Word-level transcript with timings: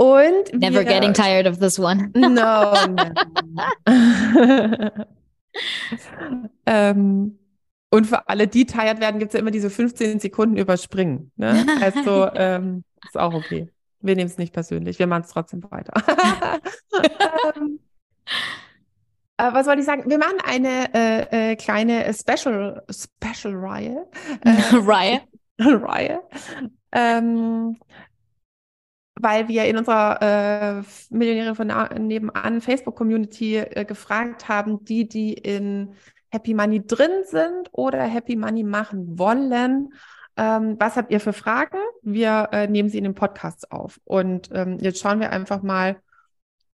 und 0.00 0.54
never 0.54 0.78
wir, 0.78 0.84
getting 0.84 1.12
tired 1.12 1.46
of 1.46 1.58
this 1.58 1.78
one. 1.78 2.10
no. 2.14 2.72
ähm, 6.66 7.38
und 7.90 8.06
für 8.06 8.26
alle, 8.26 8.48
die 8.48 8.64
tired 8.64 9.00
werden, 9.00 9.18
gibt 9.18 9.30
es 9.30 9.34
ja 9.34 9.40
immer 9.40 9.50
diese 9.50 9.68
15 9.68 10.20
Sekunden 10.20 10.56
überspringen. 10.56 11.32
Ne? 11.36 11.66
Also 11.82 12.30
ähm, 12.34 12.82
ist 13.04 13.18
auch 13.18 13.34
okay. 13.34 13.68
Wir 14.00 14.16
nehmen 14.16 14.30
es 14.30 14.38
nicht 14.38 14.54
persönlich, 14.54 14.98
wir 14.98 15.06
machen 15.06 15.24
es 15.26 15.32
trotzdem 15.32 15.62
weiter. 15.70 15.92
ähm, 17.54 17.80
äh, 19.36 19.52
was 19.52 19.66
wollte 19.66 19.80
ich 19.80 19.86
sagen? 19.86 20.08
Wir 20.08 20.16
machen 20.16 20.38
eine 20.42 20.94
äh, 20.94 21.50
äh, 21.52 21.56
kleine 21.56 22.10
Special 22.14 22.82
Special 22.90 23.54
Reihe. 23.54 24.06
Äh, 24.46 24.76
Reihe. 24.76 25.20
Reihe. 25.58 26.22
Ähm, 26.92 27.76
weil 29.22 29.48
wir 29.48 29.64
in 29.64 29.76
unserer 29.76 30.80
äh, 30.80 30.82
Millionäre 31.14 31.54
von 31.54 31.72
nebenan 31.98 32.60
Facebook-Community 32.60 33.56
äh, 33.56 33.84
gefragt 33.84 34.48
haben, 34.48 34.84
die, 34.84 35.08
die 35.08 35.32
in 35.34 35.94
Happy 36.30 36.54
Money 36.54 36.86
drin 36.86 37.24
sind 37.24 37.68
oder 37.72 38.02
Happy 38.02 38.36
Money 38.36 38.62
machen 38.62 39.18
wollen. 39.18 39.92
Ähm, 40.36 40.76
was 40.78 40.96
habt 40.96 41.10
ihr 41.10 41.20
für 41.20 41.32
Fragen? 41.32 41.78
Wir 42.02 42.48
äh, 42.52 42.66
nehmen 42.66 42.88
sie 42.88 42.98
in 42.98 43.04
den 43.04 43.14
Podcasts 43.14 43.70
auf. 43.70 44.00
Und 44.04 44.48
ähm, 44.52 44.78
jetzt 44.80 45.00
schauen 45.00 45.20
wir 45.20 45.30
einfach 45.30 45.62
mal, 45.62 46.00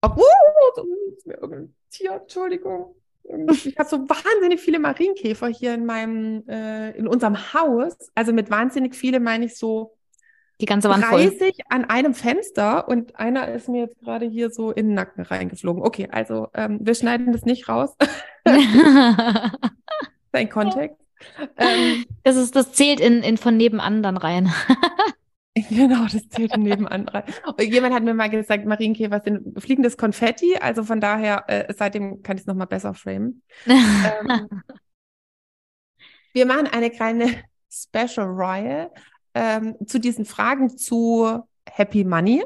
ob. 0.01 0.17
Uh, 0.17 1.67
Tier, 1.89 2.19
Entschuldigung. 2.21 2.95
Ich 3.49 3.77
habe 3.77 3.89
so 3.89 3.97
wahnsinnig 4.07 4.59
viele 4.59 4.77
Marienkäfer 4.77 5.47
hier 5.47 5.73
in 5.73 5.85
meinem, 5.85 6.47
äh, 6.47 6.91
in 6.91 7.07
unserem 7.07 7.53
Haus. 7.53 7.95
Also 8.13 8.33
mit 8.33 8.51
wahnsinnig 8.51 8.93
viele 8.93 9.19
meine 9.19 9.45
ich 9.45 9.55
so 9.55 9.94
die 10.61 10.65
ganze 10.65 10.89
Wand 10.89 11.03
30 11.03 11.37
voll. 11.39 11.51
an 11.69 11.85
einem 11.85 12.13
Fenster 12.13 12.87
und 12.87 13.17
einer 13.17 13.49
ist 13.49 13.67
mir 13.67 13.81
jetzt 13.81 13.99
gerade 13.99 14.25
hier 14.25 14.49
so 14.49 14.71
in 14.71 14.87
den 14.87 14.95
Nacken 14.95 15.23
reingeflogen. 15.23 15.83
Okay, 15.83 16.07
also 16.11 16.47
ähm, 16.53 16.79
wir 16.81 16.95
schneiden 16.95 17.33
das 17.33 17.43
nicht 17.43 17.67
raus. 17.67 17.95
Sein 20.31 20.49
Kontext. 20.49 20.97
Ähm, 21.57 22.05
das 22.23 22.35
ist, 22.35 22.55
das 22.55 22.73
zählt 22.73 22.99
in, 22.99 23.21
in 23.23 23.37
von 23.37 23.57
nebenan 23.57 24.03
dann 24.03 24.17
rein. 24.17 24.51
Genau, 25.69 26.03
das 26.03 26.27
zählt 26.27 26.53
in 26.53 26.63
nebenan 26.63 27.07
rein. 27.07 27.23
Jemand 27.61 27.95
hat 27.95 28.03
mir 28.03 28.13
mal 28.13 28.29
gesagt, 28.29 28.65
Marienkäfer 28.65 29.21
sind 29.23 29.57
fliegendes 29.57 29.95
Konfetti, 29.95 30.57
also 30.57 30.83
von 30.83 30.99
daher, 30.99 31.45
äh, 31.47 31.73
seitdem 31.73 32.21
kann 32.23 32.35
ich 32.35 32.41
es 32.41 32.47
nochmal 32.47 32.67
besser 32.67 32.93
framen. 32.93 33.41
ähm, 33.65 34.49
wir 36.33 36.45
machen 36.45 36.67
eine 36.67 36.89
kleine 36.89 37.41
Special-Reihe 37.71 38.91
ähm, 39.35 39.75
zu 39.85 39.99
diesen 39.99 40.25
Fragen 40.25 40.75
zu 40.77 41.43
Happy 41.69 42.03
Money. 42.03 42.43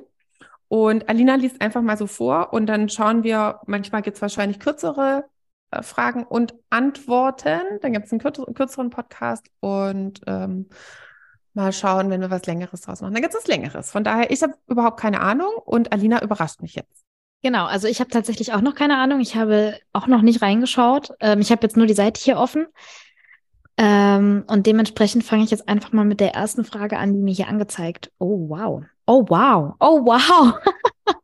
Und 0.67 1.07
Alina 1.07 1.35
liest 1.35 1.61
einfach 1.61 1.81
mal 1.81 1.97
so 1.97 2.05
vor 2.05 2.53
und 2.53 2.67
dann 2.67 2.89
schauen 2.89 3.23
wir, 3.23 3.61
manchmal 3.65 4.01
gibt 4.01 4.17
es 4.17 4.21
wahrscheinlich 4.21 4.59
kürzere 4.59 5.25
äh, 5.71 5.81
Fragen 5.81 6.23
und 6.23 6.53
Antworten. 6.69 7.79
Dann 7.81 7.93
gibt 7.93 8.05
es 8.05 8.11
einen 8.11 8.19
kürzer, 8.19 8.45
kürzeren 8.53 8.89
Podcast 8.89 9.47
und 9.61 10.21
ähm, 10.27 10.67
mal 11.53 11.73
schauen, 11.73 12.09
wenn 12.09 12.21
wir 12.21 12.29
was 12.29 12.45
Längeres 12.45 12.81
draus 12.81 13.01
machen. 13.01 13.13
Dann 13.13 13.21
gibt 13.21 13.33
es 13.33 13.39
was 13.39 13.47
Längeres. 13.47 13.91
Von 13.91 14.03
daher, 14.03 14.29
ich 14.31 14.43
habe 14.43 14.53
überhaupt 14.67 14.99
keine 14.99 15.21
Ahnung 15.21 15.51
und 15.65 15.91
Alina 15.91 16.21
überrascht 16.21 16.61
mich 16.61 16.75
jetzt. 16.75 17.03
Genau, 17.41 17.65
also 17.65 17.87
ich 17.87 17.99
habe 18.01 18.09
tatsächlich 18.09 18.53
auch 18.53 18.61
noch 18.61 18.75
keine 18.75 18.97
Ahnung. 18.97 19.21
Ich 19.21 19.35
habe 19.35 19.79
auch 19.93 20.07
noch 20.07 20.21
nicht 20.21 20.41
reingeschaut. 20.41 21.13
Ähm, 21.19 21.39
ich 21.39 21.51
habe 21.51 21.63
jetzt 21.63 21.77
nur 21.77 21.87
die 21.87 21.93
Seite 21.93 22.21
hier 22.21 22.37
offen. 22.37 22.67
Ähm, 23.81 24.43
und 24.47 24.67
dementsprechend 24.67 25.23
fange 25.23 25.45
ich 25.45 25.51
jetzt 25.51 25.69
einfach 25.69 25.93
mal 25.93 26.03
mit 26.03 26.19
der 26.19 26.33
ersten 26.33 26.65
Frage 26.65 26.97
an, 26.97 27.13
die 27.13 27.21
mir 27.21 27.33
hier 27.33 27.47
angezeigt. 27.47 28.11
Oh, 28.17 28.49
wow. 28.49 28.83
Oh, 29.05 29.25
wow. 29.29 29.75
Oh, 29.79 30.05
wow. 30.05 30.53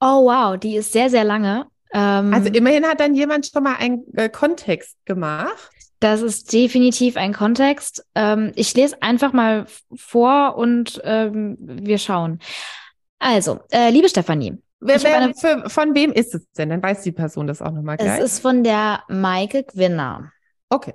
oh, 0.00 0.26
wow. 0.26 0.58
Die 0.58 0.76
ist 0.76 0.92
sehr, 0.92 1.08
sehr 1.08 1.24
lange. 1.24 1.66
Ähm, 1.94 2.34
also 2.34 2.50
immerhin 2.50 2.84
hat 2.84 3.00
dann 3.00 3.14
jemand 3.14 3.46
schon 3.46 3.62
mal 3.62 3.76
einen 3.76 4.04
äh, 4.14 4.28
Kontext 4.28 4.98
gemacht. 5.06 5.70
Das 6.00 6.20
ist 6.20 6.52
definitiv 6.52 7.16
ein 7.16 7.32
Kontext. 7.32 8.04
Ähm, 8.14 8.52
ich 8.54 8.74
lese 8.74 9.00
einfach 9.00 9.32
mal 9.32 9.64
vor 9.96 10.56
und 10.58 11.00
ähm, 11.02 11.56
wir 11.60 11.96
schauen. 11.96 12.40
Also, 13.18 13.60
äh, 13.72 13.88
liebe 13.88 14.10
Stefanie. 14.10 14.58
Wer, 14.80 15.02
wer, 15.02 15.16
eine, 15.16 15.34
für, 15.34 15.70
von 15.70 15.94
wem 15.94 16.12
ist 16.12 16.34
es 16.34 16.46
denn? 16.58 16.68
Dann 16.68 16.82
weiß 16.82 17.00
die 17.04 17.12
Person 17.12 17.46
das 17.46 17.62
auch 17.62 17.70
nochmal 17.70 17.96
gleich. 17.96 18.20
Es 18.20 18.34
ist 18.34 18.40
von 18.40 18.62
der 18.62 19.02
Maike 19.08 19.62
Gwinner. 19.62 20.33
Okay. 20.74 20.94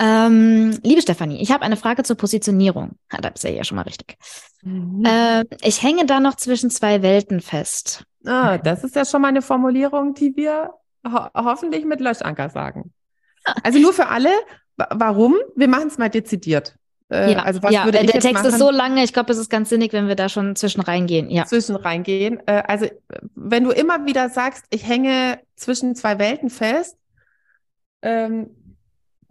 Ähm, 0.00 0.80
liebe 0.82 1.00
Stefanie, 1.00 1.40
ich 1.40 1.52
habe 1.52 1.62
eine 1.62 1.76
Frage 1.76 2.02
zur 2.02 2.16
Positionierung. 2.16 2.96
Da 3.08 3.30
bist 3.30 3.44
du 3.44 3.50
ja 3.50 3.62
schon 3.62 3.76
mal 3.76 3.82
richtig. 3.82 4.16
Mhm. 4.62 5.04
Äh, 5.04 5.44
ich 5.62 5.80
hänge 5.84 6.06
da 6.06 6.18
noch 6.18 6.34
zwischen 6.34 6.70
zwei 6.70 7.02
Welten 7.02 7.40
fest. 7.40 8.04
Ah, 8.26 8.58
das 8.58 8.82
ist 8.82 8.96
ja 8.96 9.04
schon 9.04 9.22
mal 9.22 9.28
eine 9.28 9.42
Formulierung, 9.42 10.14
die 10.14 10.34
wir 10.34 10.70
ho 11.06 11.28
hoffentlich 11.34 11.84
mit 11.84 12.00
Löschanker 12.00 12.50
sagen. 12.50 12.92
Also 13.62 13.78
nur 13.78 13.92
für 13.92 14.08
alle, 14.08 14.30
warum? 14.76 15.36
Wir 15.54 15.68
machen 15.68 15.86
es 15.86 15.98
mal 15.98 16.10
dezidiert. 16.10 16.74
Äh, 17.08 17.32
ja, 17.32 17.42
also 17.42 17.62
was 17.62 17.72
ja, 17.72 17.84
würde 17.84 17.98
ich 17.98 18.10
der 18.10 18.20
Text 18.20 18.42
machen? 18.42 18.46
ist 18.48 18.58
so 18.58 18.70
lange, 18.70 19.04
ich 19.04 19.12
glaube, 19.12 19.32
es 19.32 19.38
ist 19.38 19.50
ganz 19.50 19.68
sinnig, 19.68 19.92
wenn 19.92 20.08
wir 20.08 20.16
da 20.16 20.28
schon 20.28 20.56
zwischen 20.56 20.80
reingehen. 20.80 21.30
Ja. 21.30 21.44
Zwischen 21.44 21.76
reingehen. 21.76 22.40
Äh, 22.46 22.64
also 22.66 22.86
wenn 23.36 23.62
du 23.62 23.70
immer 23.70 24.04
wieder 24.06 24.30
sagst, 24.30 24.64
ich 24.70 24.84
hänge 24.84 25.38
zwischen 25.54 25.94
zwei 25.94 26.18
Welten 26.18 26.50
fest, 26.50 26.96
ähm, 28.02 28.50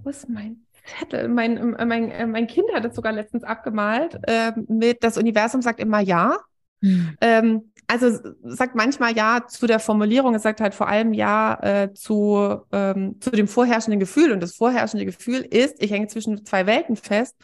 wo 0.03 0.09
ist 0.09 0.29
mein 0.29 0.66
Zettel? 1.00 1.28
Mein, 1.28 1.75
äh, 1.75 1.85
mein, 1.85 2.12
äh, 2.12 2.25
mein 2.25 2.47
Kind 2.47 2.72
hat 2.73 2.85
es 2.85 2.95
sogar 2.95 3.12
letztens 3.12 3.44
abgemalt 3.44 4.17
äh, 4.23 4.51
mit 4.67 5.03
das 5.03 5.17
Universum 5.17 5.62
sagt 5.62 5.79
immer 5.79 6.00
ja. 6.00 6.38
Hm. 6.81 7.16
Ähm, 7.22 7.72
also 7.88 8.17
sagt 8.44 8.73
manchmal 8.73 9.16
ja 9.16 9.45
zu 9.47 9.67
der 9.67 9.79
Formulierung, 9.79 10.34
es 10.34 10.44
sagt 10.44 10.62
halt 10.62 10.73
vor 10.73 10.88
allem 10.88 11.13
ja 11.13 11.59
äh, 11.62 11.94
zu, 11.94 12.62
ähm, 12.72 13.19
zu 13.19 13.31
dem 13.31 13.50
vorherrschenden 13.50 14.00
Gefühl. 14.00 14.31
Und 14.31 14.41
das 14.41 14.56
vorherrschende 14.56 15.06
Gefühl 15.06 15.41
ist, 15.41 15.75
ich 15.84 15.91
hänge 15.91 16.07
zwischen 16.07 16.45
zwei 16.45 16.66
Welten 16.66 16.95
fest. 16.95 17.35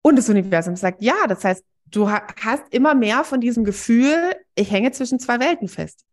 Und 0.00 0.16
das 0.16 0.30
Universum 0.30 0.74
sagt 0.76 1.02
ja. 1.02 1.26
Das 1.28 1.44
heißt, 1.44 1.64
du 1.86 2.10
ha 2.10 2.22
hast 2.40 2.64
immer 2.70 2.94
mehr 2.94 3.24
von 3.24 3.40
diesem 3.40 3.64
Gefühl, 3.64 4.16
ich 4.54 4.70
hänge 4.70 4.90
zwischen 4.92 5.18
zwei 5.18 5.38
Welten 5.38 5.68
fest. 5.68 6.04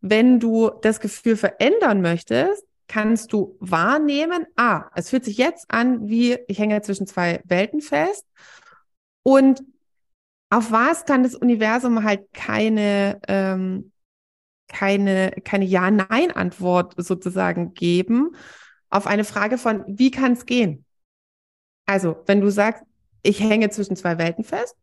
Wenn 0.00 0.40
du 0.40 0.70
das 0.80 1.00
Gefühl 1.00 1.36
verändern 1.36 2.00
möchtest, 2.00 2.64
kannst 2.90 3.32
du 3.32 3.56
wahrnehmen, 3.60 4.46
ah, 4.56 4.90
es 4.96 5.10
fühlt 5.10 5.24
sich 5.24 5.38
jetzt 5.38 5.70
an, 5.70 6.08
wie 6.08 6.36
ich 6.48 6.58
hänge 6.58 6.82
zwischen 6.82 7.06
zwei 7.06 7.40
Welten 7.44 7.80
fest. 7.80 8.26
Und 9.22 9.62
auf 10.50 10.72
was 10.72 11.04
kann 11.04 11.22
das 11.22 11.36
Universum 11.36 12.02
halt 12.02 12.32
keine, 12.32 13.20
ähm, 13.28 13.92
keine, 14.66 15.30
keine 15.44 15.66
Ja-Nein-Antwort 15.66 16.94
sozusagen 16.96 17.74
geben 17.74 18.34
auf 18.88 19.06
eine 19.06 19.22
Frage 19.22 19.56
von, 19.56 19.84
wie 19.86 20.10
kann 20.10 20.32
es 20.32 20.44
gehen? 20.44 20.84
Also, 21.86 22.16
wenn 22.26 22.40
du 22.40 22.50
sagst, 22.50 22.82
ich 23.22 23.38
hänge 23.38 23.70
zwischen 23.70 23.94
zwei 23.94 24.18
Welten 24.18 24.42
fest, 24.42 24.74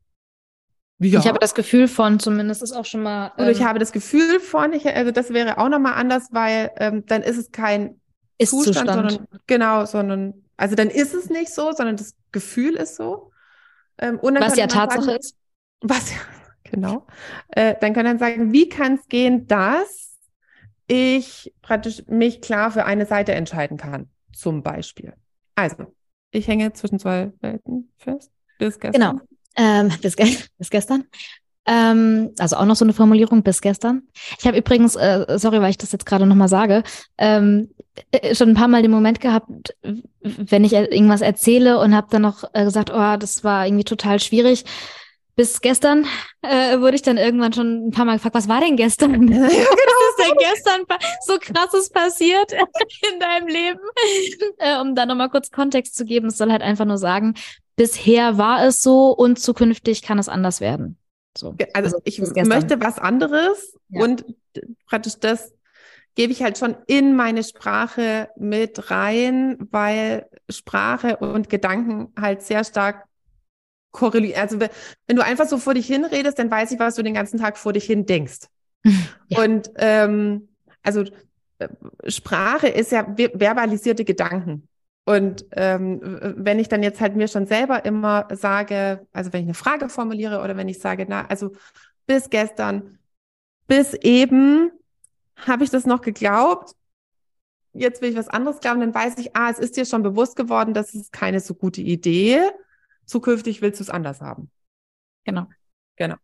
ja. 1.00 1.20
Ich 1.20 1.28
habe 1.28 1.40
das 1.40 1.54
Gefühl 1.54 1.88
von, 1.88 2.20
zumindest 2.20 2.64
ist 2.64 2.74
auch 2.74 2.86
schon 2.86 3.04
mal. 3.04 3.28
Ähm, 3.38 3.44
Oder 3.44 3.52
ich 3.52 3.64
habe 3.64 3.80
das 3.80 3.92
Gefühl 3.92 4.40
von, 4.40 4.74
ich, 4.74 4.88
also 4.88 5.12
das 5.12 5.32
wäre 5.32 5.58
auch 5.58 5.70
nochmal 5.70 5.94
anders, 5.94 6.30
weil 6.32 6.72
ähm, 6.78 7.06
dann 7.06 7.22
ist 7.22 7.38
es 7.38 7.52
kein 7.52 8.00
ist 8.38 8.52
Zustand, 8.52 8.78
Zustand, 8.78 9.12
sondern 9.12 9.28
genau, 9.48 9.86
sondern 9.86 10.34
also 10.58 10.76
dann 10.76 10.90
ist 10.90 11.14
es 11.14 11.30
nicht 11.30 11.54
so, 11.54 11.72
sondern 11.72 11.98
das 11.98 12.16
Gefühl 12.32 12.76
ist 12.76 12.96
so. 12.96 13.32
Ähm, 14.00 14.20
was 14.22 14.58
ja 14.58 14.68
Tatsache 14.68 15.04
sagen, 15.04 15.18
ist. 15.20 15.36
Was 15.82 16.12
ja, 16.12 16.18
genau. 16.72 17.06
Äh, 17.50 17.76
dann 17.80 17.94
kann 17.94 18.06
man 18.06 18.20
sagen, 18.20 18.52
wie 18.52 18.70
kann 18.70 18.96
es 18.96 19.08
gehen, 19.08 19.48
dass 19.48 20.18
ich 20.88 21.54
praktisch 21.62 22.04
mich 22.08 22.42
klar 22.42 22.72
für 22.72 22.86
eine 22.86 23.06
Seite 23.06 23.34
entscheiden 23.34 23.78
kann, 23.78 24.10
zum 24.34 24.64
Beispiel. 24.64 25.14
Also, 25.56 25.94
ich 26.32 26.48
hänge 26.48 26.74
zwischen 26.74 27.00
zwei 27.00 27.32
Welten 27.42 27.92
fest. 27.98 28.32
Bis 28.58 28.80
gestern. 28.80 29.18
Genau. 29.18 29.28
Ähm, 29.58 29.92
bis, 30.02 30.16
ge 30.16 30.38
bis 30.58 30.70
gestern. 30.70 31.06
Ähm, 31.66 32.34
also 32.40 32.56
auch 32.56 32.66
noch 32.66 32.78
so 32.78 32.86
eine 32.86 32.94
Formulierung 32.94 33.44
bis 33.44 33.62
gestern. 33.62 34.04
Ich 34.40 34.48
habe 34.48 34.58
übrigens, 34.58 34.96
äh, 34.96 35.26
sorry, 35.38 35.60
weil 35.60 35.72
ich 35.72 35.78
das 35.78 35.92
jetzt 35.92 36.06
gerade 36.06 36.26
nochmal 36.26 36.48
sage, 36.48 36.84
ähm, 37.18 37.70
äh, 38.12 38.34
schon 38.36 38.50
ein 38.50 38.56
paar 38.56 38.70
Mal 38.70 38.84
den 38.84 38.92
Moment 38.92 39.20
gehabt, 39.20 39.76
wenn 40.22 40.64
ich 40.64 40.74
irgendwas 40.74 41.22
erzähle 41.22 41.80
und 41.80 41.94
habe 41.94 42.08
dann 42.10 42.22
noch 42.22 42.46
äh, 42.54 42.64
gesagt, 42.64 42.90
oh, 42.94 43.18
das 43.18 43.44
war 43.44 43.66
irgendwie 43.66 43.84
total 43.84 44.22
schwierig, 44.22 44.64
bis 45.38 45.62
gestern 45.62 46.06
äh, 46.42 46.80
wurde 46.80 46.96
ich 46.96 47.04
dann 47.04 47.18
irgendwann 47.18 47.54
schon 47.54 47.88
ein 47.88 47.92
paar 47.92 48.06
Mal 48.06 48.16
gefragt, 48.16 48.34
was 48.34 48.48
war 48.48 48.60
denn 48.60 48.76
gestern? 48.76 49.30
Was 49.30 49.52
ist 49.52 50.20
denn 50.26 50.38
gestern 50.40 50.82
so 51.26 51.38
krasses 51.40 51.90
passiert 51.92 52.54
in 52.54 53.20
deinem 53.20 53.48
Leben? 53.48 53.80
Äh, 54.58 54.80
um 54.82 54.96
da 54.96 55.06
nochmal 55.06 55.30
kurz 55.30 55.52
Kontext 55.52 55.96
zu 55.96 56.06
geben, 56.06 56.28
es 56.28 56.38
soll 56.38 56.52
halt 56.52 56.64
einfach 56.64 56.86
nur 56.86 56.98
sagen, 56.98 57.36
bisher 57.78 58.38
war 58.38 58.66
es 58.66 58.82
so 58.82 59.12
und 59.12 59.40
zukünftig 59.40 60.02
kann 60.02 60.20
es 60.20 60.28
anders 60.28 60.60
werden. 60.60 60.98
So. 61.38 61.56
Also, 61.74 61.98
also 61.98 62.02
ich 62.04 62.20
möchte 62.20 62.82
was 62.82 63.00
anderes 63.00 63.78
ja. 63.90 64.04
und 64.04 64.26
praktisch 64.88 65.18
das 65.20 65.54
gebe 66.16 66.34
ich 66.34 66.42
halt 66.42 66.58
schon 66.58 66.76
in 66.88 67.16
meine 67.16 67.44
Sprache 67.44 68.30
mit 68.36 68.90
rein, 68.90 69.58
weil 69.70 70.28
Sprache 70.50 71.18
und 71.18 71.48
Gedanken 71.48 72.12
halt 72.20 72.42
sehr 72.42 72.64
stark 72.64 73.06
korrelieren. 73.92 74.42
Also 74.42 74.60
wenn 74.60 75.16
du 75.16 75.24
einfach 75.24 75.48
so 75.48 75.60
vor 75.60 75.76
dich 75.76 75.86
hinredest, 75.86 76.40
dann 76.40 76.50
weiß 76.50 76.72
ich, 76.72 76.80
was 76.80 76.96
du 76.96 77.04
den 77.04 77.14
ganzen 77.14 77.40
Tag 77.40 77.58
vor 77.58 77.72
dich 77.72 77.86
hin 77.86 78.06
denkst. 78.06 78.48
Ja. 79.30 79.44
Und 79.44 79.70
ähm, 79.76 80.48
also 80.82 81.04
äh, 81.60 81.68
Sprache 82.08 82.70
ist 82.70 82.94
ja 82.94 83.06
verbalisierte 83.06 84.06
Gedanken. 84.06 84.70
Und 85.08 85.46
ähm, 85.52 86.02
wenn 86.36 86.60
ich 86.60 86.68
dann 86.68 86.84
jetzt 86.84 87.00
halt 87.00 87.16
mir 87.16 87.30
schon 87.30 87.48
selber 87.48 87.86
immer 87.86 88.28
sage, 88.32 89.08
also 89.14 89.32
wenn 89.32 89.42
ich 89.42 89.48
eine 89.48 89.54
Frage 89.54 89.88
formuliere 89.88 90.42
oder 90.42 90.58
wenn 90.58 90.68
ich 90.68 90.80
sage, 90.80 91.06
na, 91.08 91.26
also 91.28 91.54
bis 92.06 92.30
gestern, 92.30 93.00
bis 93.68 93.94
eben 93.94 94.70
habe 95.38 95.64
ich 95.64 95.70
das 95.70 95.86
noch 95.86 96.02
geglaubt, 96.02 96.74
jetzt 97.74 98.02
will 98.02 98.10
ich 98.10 98.18
was 98.18 98.28
anderes 98.28 98.60
glauben, 98.60 98.82
dann 98.82 98.94
weiß 98.94 99.18
ich, 99.20 99.34
ah, 99.34 99.50
es 99.50 99.60
ist 99.60 99.78
dir 99.78 99.86
schon 99.86 100.04
bewusst 100.04 100.36
geworden, 100.36 100.74
das 100.74 100.94
ist 100.94 101.14
keine 101.14 101.40
so 101.40 101.54
gute 101.54 101.82
Idee 101.82 102.42
zukünftig 103.08 103.62
willst 103.62 103.80
du 103.80 103.84
es 103.86 103.90
anders 103.90 104.22
haben. 104.22 104.52
Genau. 105.24 105.46
Genau. 105.96 106.16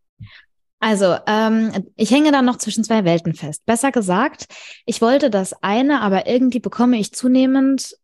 Also, 0.78 1.16
ähm, 1.26 1.72
ich 1.96 2.10
hänge 2.10 2.30
da 2.30 2.42
noch 2.42 2.58
zwischen 2.58 2.84
zwei 2.84 3.04
Welten 3.04 3.34
fest. 3.34 3.64
Besser 3.64 3.90
gesagt, 3.90 4.46
ich 4.84 5.00
wollte 5.00 5.30
das 5.30 5.54
eine, 5.62 6.02
aber 6.02 6.26
irgendwie 6.26 6.60
bekomme 6.60 6.98
ich 6.98 7.12
zunehmend 7.12 7.96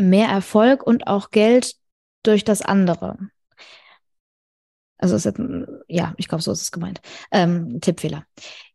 mehr 0.00 0.28
Erfolg 0.28 0.82
und 0.86 1.06
auch 1.06 1.30
Geld 1.30 1.74
durch 2.22 2.44
das 2.44 2.62
andere. 2.62 3.18
Also, 4.98 5.16
ist 5.16 5.24
jetzt, 5.24 5.40
ja, 5.88 6.14
ich 6.18 6.28
glaube, 6.28 6.42
so 6.42 6.52
ist 6.52 6.62
es 6.62 6.72
gemeint. 6.72 7.00
Ähm, 7.30 7.80
Tippfehler. 7.80 8.24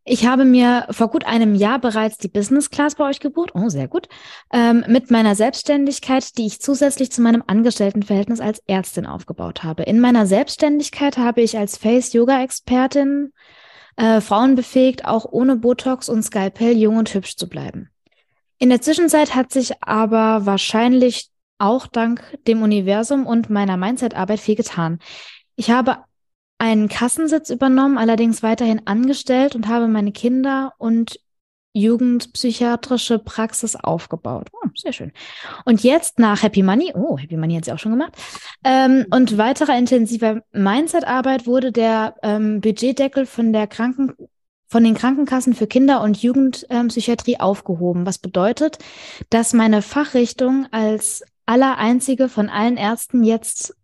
Ich 0.07 0.27
habe 0.27 0.45
mir 0.45 0.85
vor 0.91 1.09
gut 1.09 1.25
einem 1.25 1.55
Jahr 1.55 1.79
bereits 1.79 2.17
die 2.17 2.27
Business 2.27 2.69
Class 2.69 2.93
bei 2.93 3.09
euch 3.09 3.19
gebucht. 3.19 3.51
Oh, 3.55 3.69
sehr 3.69 3.87
gut. 3.87 4.07
Ähm, 4.53 4.85
mit 4.87 5.09
meiner 5.09 5.33
Selbstständigkeit, 5.33 6.37
die 6.37 6.45
ich 6.45 6.61
zusätzlich 6.61 7.11
zu 7.11 7.21
meinem 7.21 7.43
Angestelltenverhältnis 7.45 8.39
als 8.39 8.61
Ärztin 8.67 9.07
aufgebaut 9.07 9.63
habe. 9.63 9.81
In 9.83 9.99
meiner 9.99 10.27
Selbstständigkeit 10.27 11.17
habe 11.17 11.41
ich 11.41 11.57
als 11.57 11.77
Face-Yoga-Expertin 11.77 13.33
äh, 13.95 14.21
Frauen 14.21 14.53
befähigt, 14.53 15.05
auch 15.05 15.25
ohne 15.25 15.55
Botox 15.55 16.07
und 16.07 16.21
Skalpell 16.21 16.77
jung 16.77 16.97
und 16.97 17.11
hübsch 17.11 17.35
zu 17.35 17.49
bleiben. 17.49 17.89
In 18.57 18.69
der 18.69 18.81
Zwischenzeit 18.81 19.35
hat 19.35 19.51
sich 19.51 19.83
aber 19.83 20.45
wahrscheinlich 20.45 21.29
auch 21.57 21.87
dank 21.87 22.21
dem 22.47 22.61
Universum 22.61 23.25
und 23.25 23.49
meiner 23.49 23.77
Mindset-Arbeit 23.77 24.39
viel 24.39 24.55
getan. 24.55 24.99
Ich 25.55 25.71
habe 25.71 25.97
einen 26.57 26.87
Kassensitz 26.87 27.49
übernommen, 27.49 27.97
allerdings 27.97 28.43
weiterhin 28.43 28.87
angestellt 28.87 29.55
und 29.55 29.67
habe 29.67 29.87
meine 29.87 30.11
Kinder 30.11 30.73
und 30.77 31.19
jugendpsychiatrische 31.73 33.19
Praxis 33.19 33.75
aufgebaut. 33.75 34.47
Oh, 34.53 34.67
sehr 34.75 34.93
schön. 34.93 35.11
Und 35.65 35.83
jetzt 35.83 36.19
nach 36.19 36.41
Happy 36.41 36.63
Money, 36.63 36.93
oh, 36.95 37.17
Happy 37.17 37.35
Money 37.35 37.55
hat 37.55 37.65
sie 37.65 37.73
auch 37.73 37.79
schon 37.79 37.91
gemacht, 37.91 38.13
ähm, 38.63 39.05
und 39.11 39.37
weiterer 39.37 39.77
intensiver 39.77 40.41
Mindset-Arbeit 40.53 41.45
wurde 41.45 41.73
der 41.73 42.15
ähm, 42.23 42.61
Budgetdeckel 42.61 43.25
von 43.25 43.51
der 43.51 43.67
Kranken 43.67 44.13
von 44.67 44.83
den 44.83 44.95
Krankenkassen 44.95 45.53
für 45.53 45.67
Kinder- 45.67 46.01
und 46.01 46.21
Jugendpsychiatrie 46.21 47.39
aufgehoben, 47.39 48.05
was 48.05 48.17
bedeutet, 48.17 48.79
dass 49.29 49.53
meine 49.53 49.81
Fachrichtung 49.81 50.67
als 50.71 51.23
aller 51.45 51.77
einzige 51.77 52.29
von 52.29 52.49
allen 52.49 52.77
Ärzten 52.77 53.23
jetzt 53.23 53.75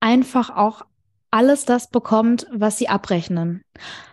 einfach 0.00 0.50
auch 0.50 0.82
alles 1.32 1.64
das 1.64 1.88
bekommt, 1.88 2.46
was 2.52 2.76
sie 2.76 2.88
abrechnen. 2.88 3.64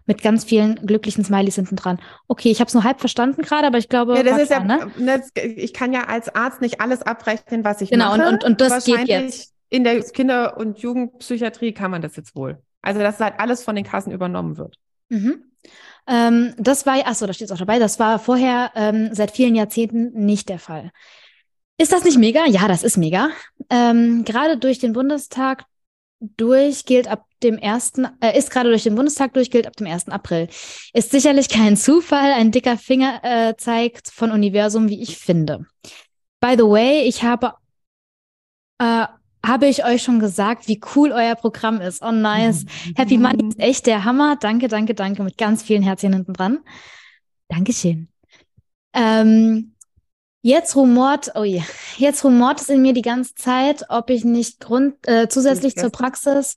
Mit 0.05 0.23
ganz 0.23 0.45
vielen 0.45 0.75
glücklichen 0.75 1.25
Smileys 1.25 1.55
hinten 1.55 1.75
dran. 1.75 1.99
Okay, 2.27 2.49
ich 2.49 2.61
habe 2.61 2.69
es 2.69 2.73
nur 2.73 2.85
halb 2.85 3.01
verstanden 3.01 3.41
gerade, 3.41 3.67
aber 3.67 3.77
ich 3.77 3.89
glaube, 3.89 4.15
ja, 4.15 4.23
das 4.23 4.43
ist 4.43 4.51
ja, 4.51 4.63
ne? 4.63 4.89
ne 4.97 5.21
ich 5.35 5.73
kann 5.73 5.91
ja 5.91 6.05
als 6.05 6.33
Arzt 6.33 6.61
nicht 6.61 6.79
alles 6.79 7.01
abrechnen, 7.01 7.65
was 7.65 7.81
ich 7.81 7.89
genau, 7.89 8.05
mache. 8.05 8.17
Genau, 8.19 8.29
und, 8.29 8.43
und, 8.45 8.51
und 8.51 8.61
das 8.61 8.85
geht 8.85 9.07
jetzt. 9.07 9.53
In 9.71 9.83
der 9.83 10.01
Kinder- 10.01 10.57
und 10.57 10.79
Jugendpsychiatrie 10.79 11.73
kann 11.73 11.91
man 11.91 12.01
das 12.01 12.15
jetzt 12.15 12.35
wohl. 12.35 12.57
Also, 12.81 13.01
dass 13.01 13.19
halt 13.19 13.35
alles 13.37 13.63
von 13.63 13.75
den 13.75 13.85
Kassen 13.85 14.11
übernommen 14.11 14.57
wird. 14.57 14.77
Mhm. 15.09 15.43
Ähm, 16.07 16.53
das 16.57 16.85
war, 16.85 16.99
ach 17.05 17.15
so, 17.15 17.27
da 17.27 17.33
steht 17.33 17.45
es 17.47 17.51
auch 17.51 17.59
dabei, 17.59 17.77
das 17.77 17.99
war 17.99 18.17
vorher 18.19 18.71
ähm, 18.75 19.09
seit 19.11 19.31
vielen 19.31 19.55
Jahrzehnten 19.55 20.25
nicht 20.25 20.49
der 20.49 20.59
Fall. 20.59 20.91
Ist 21.77 21.91
das 21.91 22.03
nicht 22.03 22.17
mega? 22.17 22.45
Ja, 22.45 22.67
das 22.67 22.83
ist 22.83 22.97
mega. 22.97 23.29
Ähm, 23.69 24.25
gerade 24.25 24.57
durch 24.57 24.79
den 24.79 24.93
Bundestag 24.93 25.65
durch, 26.19 26.85
gilt 26.85 27.07
ab 27.07 27.25
dem 27.43 27.57
ersten, 27.57 28.07
äh, 28.21 28.37
ist 28.37 28.51
gerade 28.51 28.69
durch 28.69 28.83
den 28.83 28.95
Bundestag 28.95 29.33
durch, 29.33 29.51
gilt 29.51 29.67
ab 29.67 29.75
dem 29.77 29.87
1. 29.87 30.09
April. 30.09 30.49
Ist 30.93 31.11
sicherlich 31.11 31.47
kein 31.47 31.77
Zufall, 31.77 32.33
ein 32.33 32.51
dicker 32.51 32.77
Finger 32.77 33.21
äh, 33.23 33.55
zeigt 33.55 34.09
von 34.09 34.31
Universum, 34.31 34.89
wie 34.89 35.01
ich 35.01 35.17
finde. 35.17 35.65
By 36.41 36.55
the 36.57 36.63
way, 36.63 37.03
ich 37.03 37.23
habe, 37.23 37.53
äh, 38.79 39.05
habe 39.45 39.67
ich 39.67 39.85
euch 39.85 40.03
schon 40.03 40.19
gesagt, 40.19 40.67
wie 40.67 40.81
cool 40.95 41.11
euer 41.11 41.35
Programm 41.35 41.81
ist. 41.81 42.01
Oh, 42.01 42.11
nice. 42.11 42.65
Happy 42.95 43.17
Money 43.17 43.49
ist 43.49 43.59
echt 43.59 43.85
der 43.85 44.03
Hammer. 44.03 44.35
Danke, 44.35 44.67
danke, 44.67 44.93
danke. 44.93 45.23
Mit 45.23 45.37
ganz 45.37 45.63
vielen 45.63 45.83
Herzchen 45.83 46.13
hinten 46.13 46.33
dran. 46.33 46.59
Dankeschön. 47.47 48.09
Ähm, 48.93 49.73
Jetzt 50.41 50.77
rumort, 50.77 51.33
oh 51.35 51.43
je, 51.43 51.61
jetzt 51.97 52.23
rumort 52.23 52.61
es 52.61 52.69
in 52.69 52.81
mir 52.81 52.93
die 52.93 53.01
ganze 53.01 53.35
Zeit, 53.35 53.83
ob 53.89 54.09
ich 54.09 54.23
nicht 54.23 54.61
Grund, 54.61 54.95
äh, 55.05 55.27
zusätzlich 55.27 55.75
zur 55.75 55.89
Praxis 55.89 56.55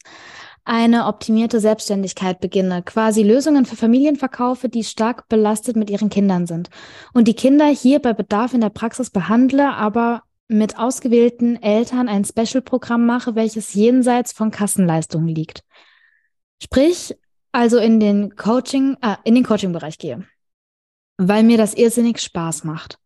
eine 0.64 1.06
optimierte 1.06 1.58
Selbstständigkeit 1.58 2.38
beginne, 2.38 2.84
quasi 2.84 3.24
Lösungen 3.24 3.66
für 3.66 3.74
Familien 3.74 4.14
verkaufe, 4.14 4.68
die 4.68 4.84
stark 4.84 5.28
belastet 5.28 5.74
mit 5.74 5.90
ihren 5.90 6.10
Kindern 6.10 6.46
sind 6.46 6.70
und 7.12 7.26
die 7.26 7.34
Kinder 7.34 7.66
hier 7.66 7.98
bei 7.98 8.12
Bedarf 8.12 8.54
in 8.54 8.60
der 8.60 8.70
Praxis 8.70 9.10
behandle, 9.10 9.74
aber 9.74 10.22
mit 10.52 10.78
ausgewählten 10.78 11.62
Eltern 11.62 12.08
ein 12.08 12.24
Special-Programm 12.24 13.06
mache, 13.06 13.34
welches 13.34 13.74
jenseits 13.74 14.32
von 14.32 14.50
Kassenleistungen 14.50 15.28
liegt. 15.28 15.64
Sprich, 16.62 17.16
also 17.52 17.78
in 17.78 18.00
den 18.00 18.36
Coaching, 18.36 18.96
äh, 19.02 19.16
in 19.24 19.34
den 19.34 19.44
Coaching-Bereich 19.44 19.98
gehe, 19.98 20.26
weil 21.18 21.42
mir 21.42 21.58
das 21.58 21.74
irrsinnig 21.74 22.20
Spaß 22.20 22.64
macht. 22.64 22.98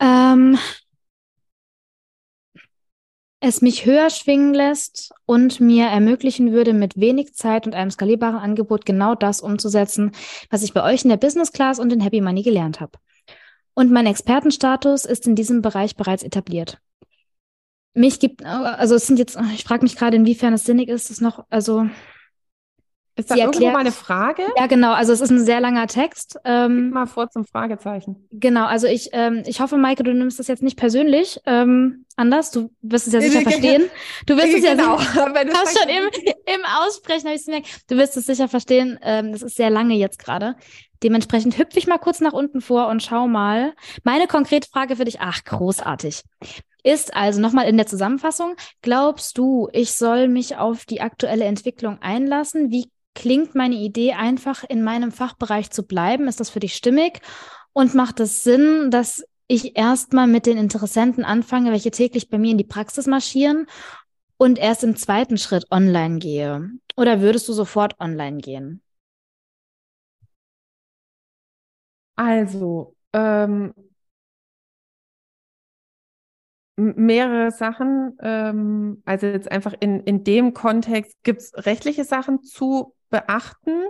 Ähm, 0.00 0.58
es 3.40 3.62
mich 3.62 3.86
höher 3.86 4.10
schwingen 4.10 4.54
lässt 4.54 5.12
und 5.24 5.60
mir 5.60 5.86
ermöglichen 5.86 6.52
würde, 6.52 6.72
mit 6.72 6.98
wenig 6.98 7.34
Zeit 7.34 7.66
und 7.66 7.74
einem 7.74 7.90
skalierbaren 7.90 8.38
Angebot 8.38 8.84
genau 8.84 9.14
das 9.14 9.40
umzusetzen, 9.40 10.12
was 10.50 10.62
ich 10.62 10.72
bei 10.72 10.82
euch 10.82 11.04
in 11.04 11.10
der 11.10 11.16
Business 11.16 11.52
Class 11.52 11.78
und 11.78 11.92
in 11.92 12.00
Happy 12.00 12.20
Money 12.20 12.42
gelernt 12.42 12.80
habe. 12.80 12.98
Und 13.78 13.92
mein 13.92 14.06
Expertenstatus 14.06 15.04
ist 15.04 15.26
in 15.26 15.34
diesem 15.34 15.60
Bereich 15.60 15.96
bereits 15.96 16.22
etabliert. 16.22 16.80
Mich 17.92 18.18
gibt, 18.18 18.42
also 18.42 18.94
es 18.94 19.06
sind 19.06 19.18
jetzt, 19.18 19.38
ich 19.54 19.64
frage 19.64 19.82
mich 19.82 19.96
gerade, 19.96 20.16
inwiefern 20.16 20.54
es 20.54 20.64
sinnig 20.64 20.88
ist, 20.88 21.10
es 21.10 21.20
noch, 21.20 21.44
also 21.50 21.86
ist 23.16 23.30
da 23.30 23.36
irgendwo 23.36 23.70
mal 23.70 23.78
eine 23.78 23.92
Frage? 23.92 24.42
Ja, 24.58 24.66
genau. 24.66 24.92
Also 24.92 25.12
es 25.12 25.22
ist 25.22 25.30
ein 25.30 25.42
sehr 25.42 25.60
langer 25.60 25.86
Text. 25.86 26.38
Ähm, 26.44 26.90
mal 26.90 27.06
vor 27.06 27.30
zum 27.30 27.46
Fragezeichen. 27.46 28.28
Genau. 28.30 28.66
Also 28.66 28.86
ich, 28.86 29.08
ähm, 29.12 29.42
ich 29.46 29.60
hoffe, 29.60 29.78
Maike, 29.78 30.02
du 30.02 30.12
nimmst 30.12 30.38
das 30.38 30.48
jetzt 30.48 30.62
nicht 30.62 30.76
persönlich 30.76 31.40
ähm, 31.46 32.04
anders. 32.16 32.50
Du 32.50 32.70
wirst 32.82 33.06
es 33.06 33.14
ja 33.14 33.22
sicher 33.22 33.40
verstehen. 33.40 33.84
Du 34.26 34.36
wirst 34.36 34.54
es 34.54 34.62
ja 34.62 34.74
genau. 34.74 34.98
hast 34.98 35.78
schon 35.78 35.88
im, 35.88 36.04
im 36.54 36.60
Aussprechen 36.80 37.24
habe 37.24 37.34
ich 37.34 37.40
es 37.40 37.46
gemerkt. 37.46 37.68
Du 37.88 37.96
wirst 37.96 38.18
es 38.18 38.26
sicher 38.26 38.48
verstehen. 38.48 38.98
Ähm, 39.02 39.32
das 39.32 39.40
ist 39.40 39.56
sehr 39.56 39.70
lange 39.70 39.94
jetzt 39.94 40.18
gerade. 40.18 40.54
Dementsprechend 41.02 41.56
hüpfe 41.56 41.78
ich 41.78 41.86
mal 41.86 41.98
kurz 41.98 42.20
nach 42.20 42.34
unten 42.34 42.60
vor 42.60 42.88
und 42.88 43.02
schau 43.02 43.28
mal. 43.28 43.72
Meine 44.04 44.26
konkrete 44.26 44.68
Frage 44.68 44.96
für 44.96 45.06
dich. 45.06 45.20
Ach, 45.20 45.42
großartig 45.42 46.22
ist 46.86 47.16
also 47.16 47.40
nochmal 47.40 47.66
in 47.66 47.76
der 47.76 47.88
Zusammenfassung, 47.88 48.54
glaubst 48.80 49.36
du, 49.38 49.68
ich 49.72 49.94
soll 49.94 50.28
mich 50.28 50.56
auf 50.56 50.84
die 50.84 51.00
aktuelle 51.00 51.44
Entwicklung 51.44 52.00
einlassen? 52.00 52.70
Wie 52.70 52.88
klingt 53.16 53.56
meine 53.56 53.74
Idee 53.74 54.12
einfach 54.12 54.62
in 54.62 54.84
meinem 54.84 55.10
Fachbereich 55.10 55.70
zu 55.70 55.84
bleiben? 55.84 56.28
Ist 56.28 56.38
das 56.38 56.50
für 56.50 56.60
dich 56.60 56.76
stimmig? 56.76 57.20
Und 57.72 57.94
macht 57.94 58.20
es 58.20 58.44
Sinn, 58.44 58.90
dass 58.92 59.24
ich 59.48 59.76
erstmal 59.76 60.28
mit 60.28 60.46
den 60.46 60.58
Interessenten 60.58 61.24
anfange, 61.24 61.72
welche 61.72 61.90
täglich 61.90 62.28
bei 62.28 62.38
mir 62.38 62.52
in 62.52 62.58
die 62.58 62.64
Praxis 62.64 63.06
marschieren 63.06 63.66
und 64.36 64.58
erst 64.58 64.84
im 64.84 64.96
zweiten 64.96 65.38
Schritt 65.38 65.64
online 65.72 66.18
gehe? 66.18 66.70
Oder 66.96 67.20
würdest 67.20 67.48
du 67.48 67.52
sofort 67.52 67.98
online 68.00 68.38
gehen? 68.38 68.82
Also, 72.14 72.94
ähm, 73.12 73.74
mehrere 76.76 77.50
Sachen. 77.50 78.16
Ähm, 78.20 79.02
also 79.04 79.26
jetzt 79.26 79.50
einfach 79.50 79.74
in, 79.80 80.00
in 80.00 80.24
dem 80.24 80.54
Kontext 80.54 81.16
gibt 81.22 81.42
es 81.42 81.52
rechtliche 81.66 82.04
Sachen 82.04 82.42
zu 82.42 82.94
beachten. 83.10 83.84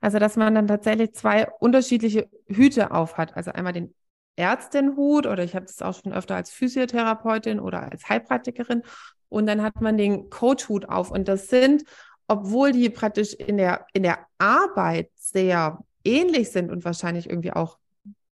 Also 0.00 0.18
dass 0.18 0.36
man 0.36 0.54
dann 0.54 0.66
tatsächlich 0.66 1.12
zwei 1.14 1.48
unterschiedliche 1.60 2.28
Hüte 2.46 2.90
auf 2.90 3.18
hat. 3.18 3.36
Also 3.36 3.52
einmal 3.52 3.72
den 3.72 3.94
Ärztinhut 4.36 5.26
oder 5.26 5.44
ich 5.44 5.54
habe 5.54 5.66
das 5.66 5.82
auch 5.82 6.00
schon 6.02 6.12
öfter 6.12 6.36
als 6.36 6.50
Physiotherapeutin 6.50 7.60
oder 7.60 7.90
als 7.90 8.08
Heilpraktikerin 8.08 8.82
und 9.28 9.46
dann 9.46 9.62
hat 9.62 9.80
man 9.80 9.96
den 9.96 10.30
Coachhut 10.30 10.88
auf 10.88 11.10
und 11.10 11.28
das 11.28 11.48
sind, 11.48 11.84
obwohl 12.28 12.72
die 12.72 12.88
praktisch 12.90 13.34
in 13.34 13.56
der, 13.58 13.86
in 13.92 14.02
der 14.02 14.26
Arbeit 14.38 15.10
sehr 15.16 15.78
ähnlich 16.04 16.50
sind 16.50 16.70
und 16.70 16.84
wahrscheinlich 16.84 17.28
irgendwie 17.28 17.52
auch 17.52 17.78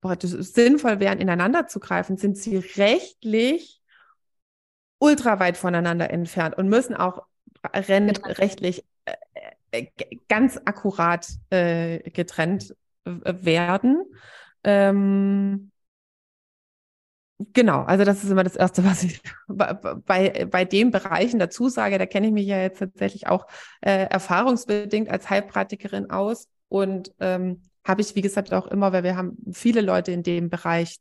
praktisch 0.00 0.30
sinnvoll 0.30 0.98
wären, 0.98 1.18
ineinander 1.18 1.66
zu 1.66 1.78
greifen, 1.78 2.16
sind 2.16 2.36
sie 2.36 2.56
rechtlich 2.56 3.81
ultra 5.02 5.40
weit 5.40 5.56
voneinander 5.56 6.10
entfernt 6.10 6.56
und 6.56 6.68
müssen 6.68 6.94
auch 6.94 7.26
rechtlich 7.74 8.84
äh, 9.04 9.14
äh, 9.72 9.86
ganz 10.28 10.60
akkurat 10.64 11.26
äh, 11.50 12.08
getrennt 12.10 12.74
werden. 13.04 14.04
Ähm, 14.64 15.68
Genau, 17.54 17.82
also 17.82 18.04
das 18.04 18.22
ist 18.22 18.30
immer 18.30 18.44
das 18.44 18.54
Erste, 18.54 18.84
was 18.84 19.02
ich 19.02 19.20
bei, 19.48 20.46
bei 20.46 20.64
den 20.64 20.92
Bereichen 20.92 21.40
dazu 21.40 21.68
sage. 21.68 21.98
Da 21.98 22.06
kenne 22.06 22.28
ich 22.28 22.32
mich 22.32 22.46
ja 22.46 22.60
jetzt 22.60 22.78
tatsächlich 22.78 23.26
auch 23.26 23.46
äh, 23.80 24.06
erfahrungsbedingt 24.06 25.08
als 25.08 25.28
Heilpraktikerin 25.28 26.10
aus 26.10 26.46
und 26.68 27.12
ähm, 27.18 27.62
habe 27.84 28.00
ich, 28.00 28.14
wie 28.14 28.22
gesagt, 28.22 28.54
auch 28.54 28.68
immer, 28.68 28.92
weil 28.92 29.02
wir 29.02 29.16
haben 29.16 29.36
viele 29.52 29.80
Leute 29.80 30.12
in 30.12 30.22
dem 30.22 30.50
Bereich, 30.50 30.98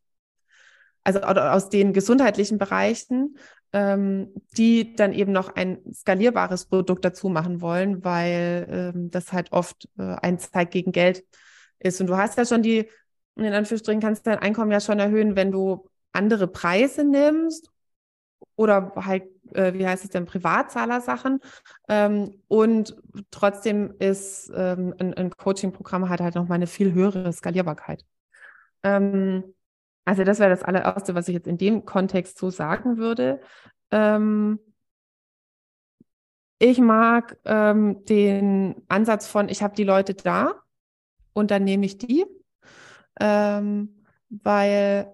also 1.03 1.19
aus 1.19 1.69
den 1.69 1.93
gesundheitlichen 1.93 2.57
Bereichen, 2.57 3.35
ähm, 3.73 4.33
die 4.57 4.95
dann 4.95 5.13
eben 5.13 5.31
noch 5.31 5.55
ein 5.55 5.79
skalierbares 5.93 6.65
Produkt 6.65 7.05
dazu 7.05 7.29
machen 7.29 7.61
wollen, 7.61 8.03
weil 8.03 8.67
ähm, 8.69 9.11
das 9.11 9.31
halt 9.31 9.51
oft 9.51 9.87
äh, 9.97 10.15
ein 10.21 10.39
Zeig 10.39 10.71
gegen 10.71 10.91
Geld 10.91 11.23
ist. 11.79 12.01
Und 12.01 12.07
du 12.07 12.17
hast 12.17 12.37
ja 12.37 12.45
schon 12.45 12.61
die, 12.61 12.89
in 13.35 13.53
Anführungsstrichen, 13.53 14.01
kannst 14.01 14.27
dein 14.27 14.39
Einkommen 14.39 14.71
ja 14.71 14.79
schon 14.81 14.99
erhöhen, 14.99 15.35
wenn 15.35 15.51
du 15.51 15.87
andere 16.11 16.47
Preise 16.47 17.03
nimmst 17.05 17.69
oder 18.55 18.91
halt, 18.95 19.23
äh, 19.53 19.73
wie 19.73 19.87
heißt 19.87 20.03
es 20.03 20.09
denn, 20.09 20.25
Privatzahler-Sachen. 20.25 21.39
Ähm, 21.87 22.41
und 22.47 22.95
trotzdem 23.31 23.95
ist 23.99 24.51
ähm, 24.53 24.93
ein, 24.99 25.13
ein 25.13 25.31
Coaching-Programm 25.31 26.09
hat 26.09 26.19
halt 26.19 26.35
nochmal 26.35 26.57
eine 26.57 26.67
viel 26.67 26.93
höhere 26.93 27.31
Skalierbarkeit. 27.31 28.05
Ähm, 28.83 29.53
also 30.05 30.23
das 30.23 30.39
wäre 30.39 30.49
das 30.49 30.63
allererste, 30.63 31.15
was 31.15 31.27
ich 31.27 31.35
jetzt 31.35 31.47
in 31.47 31.57
dem 31.57 31.85
Kontext 31.85 32.37
so 32.37 32.49
sagen 32.49 32.97
würde. 32.97 33.39
Ähm, 33.91 34.59
ich 36.59 36.79
mag 36.79 37.37
ähm, 37.45 38.05
den 38.05 38.83
Ansatz 38.87 39.27
von, 39.27 39.49
ich 39.49 39.63
habe 39.63 39.75
die 39.75 39.83
Leute 39.83 40.13
da 40.13 40.61
und 41.33 41.51
dann 41.51 41.63
nehme 41.63 41.85
ich 41.85 41.97
die, 41.97 42.25
ähm, 43.19 44.05
weil 44.29 45.13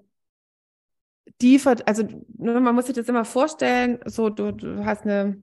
die, 1.42 1.62
also 1.86 2.04
ne, 2.38 2.60
man 2.60 2.76
muss 2.76 2.88
sich 2.88 2.96
das 2.96 3.08
immer 3.08 3.26
vorstellen, 3.26 4.00
so 4.06 4.30
du, 4.30 4.52
du 4.52 4.86
hast 4.86 5.04
eine, 5.04 5.42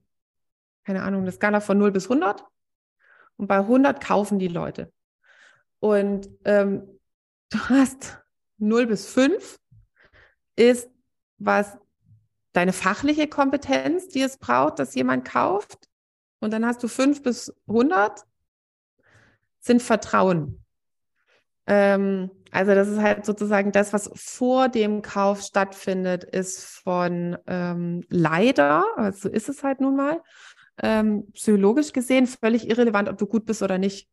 keine 0.83 1.03
Ahnung, 1.03 1.21
eine 1.21 1.31
Skala 1.31 1.59
von 1.59 1.77
0 1.77 1.91
bis 1.91 2.05
100 2.05 2.45
und 3.37 3.47
bei 3.47 3.57
100 3.57 4.03
kaufen 4.03 4.39
die 4.39 4.47
Leute. 4.47 4.91
Und 5.79 6.29
ähm, 6.45 6.99
du 7.49 7.59
hast 7.69 8.24
0 8.57 8.87
bis 8.87 9.07
5 9.07 9.59
ist, 10.55 10.89
was 11.37 11.77
deine 12.53 12.73
fachliche 12.73 13.27
Kompetenz, 13.27 14.07
die 14.07 14.21
es 14.21 14.37
braucht, 14.37 14.79
dass 14.79 14.95
jemand 14.95 15.25
kauft. 15.25 15.89
Und 16.39 16.51
dann 16.51 16.65
hast 16.65 16.81
du 16.83 16.87
5 16.87 17.21
bis 17.21 17.53
100 17.67 18.23
sind 19.59 19.81
Vertrauen. 19.81 20.63
Ähm, 21.67 22.29
also 22.51 22.75
das 22.75 22.87
ist 22.87 22.99
halt 22.99 23.25
sozusagen 23.25 23.71
das, 23.71 23.91
was 23.91 24.09
vor 24.13 24.69
dem 24.69 25.01
Kauf 25.01 25.41
stattfindet, 25.41 26.23
ist 26.23 26.63
von 26.63 27.37
ähm, 27.47 28.03
leider, 28.09 28.85
also 28.95 29.27
ist 29.27 29.49
es 29.49 29.63
halt 29.63 29.81
nun 29.81 29.95
mal, 29.95 30.21
ähm, 30.81 31.31
psychologisch 31.33 31.93
gesehen 31.93 32.27
völlig 32.27 32.69
irrelevant, 32.69 33.09
ob 33.09 33.17
du 33.17 33.25
gut 33.25 33.45
bist 33.45 33.63
oder 33.63 33.77
nicht. 33.77 34.07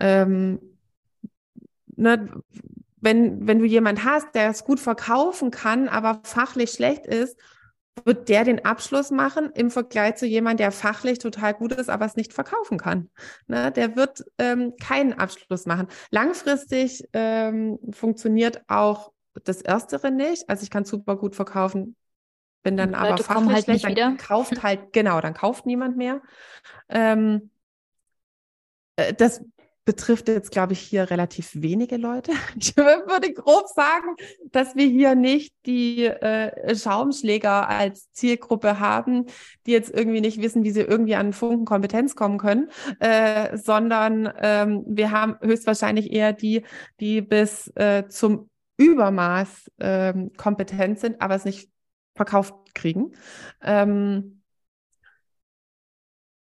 Ähm, 0.00 0.60
ne, 1.96 2.42
wenn, 3.04 3.46
wenn 3.46 3.58
du 3.58 3.66
jemand 3.66 4.04
hast, 4.04 4.34
der 4.34 4.48
es 4.48 4.64
gut 4.64 4.80
verkaufen 4.80 5.50
kann, 5.50 5.88
aber 5.88 6.20
fachlich 6.24 6.70
schlecht 6.70 7.06
ist, 7.06 7.38
wird 8.04 8.28
der 8.28 8.44
den 8.44 8.64
Abschluss 8.64 9.10
machen 9.10 9.50
im 9.54 9.70
Vergleich 9.70 10.16
zu 10.16 10.26
jemand, 10.26 10.58
der 10.58 10.72
fachlich 10.72 11.18
total 11.18 11.54
gut 11.54 11.72
ist, 11.72 11.90
aber 11.90 12.06
es 12.06 12.16
nicht 12.16 12.32
verkaufen 12.32 12.78
kann. 12.78 13.10
Ne? 13.46 13.70
Der 13.70 13.94
wird 13.94 14.24
ähm, 14.38 14.72
keinen 14.80 15.12
Abschluss 15.12 15.66
machen. 15.66 15.86
Langfristig 16.10 17.04
ähm, 17.12 17.78
funktioniert 17.90 18.62
auch 18.68 19.12
das 19.44 19.60
Erstere 19.60 20.10
nicht. 20.10 20.48
Also 20.48 20.64
ich 20.64 20.70
kann 20.70 20.84
super 20.84 21.16
gut 21.16 21.36
verkaufen, 21.36 21.96
bin 22.62 22.76
dann 22.76 22.94
aber 22.94 23.18
fachlich 23.18 23.52
halt 23.52 23.64
schlecht, 23.64 23.84
dann 23.84 23.92
wieder. 23.92 24.16
kauft 24.16 24.62
halt, 24.62 24.92
genau, 24.92 25.20
dann 25.20 25.34
kauft 25.34 25.66
niemand 25.66 25.96
mehr. 25.96 26.22
Ähm, 26.88 27.50
äh, 28.96 29.12
das 29.12 29.44
betrifft 29.84 30.28
jetzt, 30.28 30.50
glaube 30.50 30.72
ich, 30.72 30.80
hier 30.80 31.10
relativ 31.10 31.50
wenige 31.54 31.96
Leute. 31.96 32.32
Ich 32.56 32.76
würde 32.76 33.32
grob 33.32 33.66
sagen, 33.68 34.16
dass 34.50 34.74
wir 34.76 34.86
hier 34.86 35.14
nicht 35.14 35.54
die 35.66 36.06
äh, 36.06 36.74
Schaumschläger 36.74 37.68
als 37.68 38.10
Zielgruppe 38.12 38.80
haben, 38.80 39.26
die 39.66 39.72
jetzt 39.72 39.90
irgendwie 39.90 40.20
nicht 40.20 40.40
wissen, 40.40 40.64
wie 40.64 40.70
sie 40.70 40.80
irgendwie 40.80 41.16
an 41.16 41.32
Funken 41.32 41.64
Kompetenz 41.64 42.14
kommen 42.16 42.38
können, 42.38 42.70
äh, 43.00 43.56
sondern 43.56 44.32
ähm, 44.40 44.84
wir 44.86 45.10
haben 45.10 45.36
höchstwahrscheinlich 45.40 46.12
eher 46.12 46.32
die, 46.32 46.62
die 47.00 47.20
bis 47.20 47.68
äh, 47.76 48.08
zum 48.08 48.48
Übermaß 48.76 49.70
ähm, 49.80 50.32
kompetent 50.36 50.98
sind, 50.98 51.20
aber 51.20 51.34
es 51.34 51.44
nicht 51.44 51.68
verkauft 52.14 52.54
kriegen. 52.74 53.12
Ähm, 53.62 54.42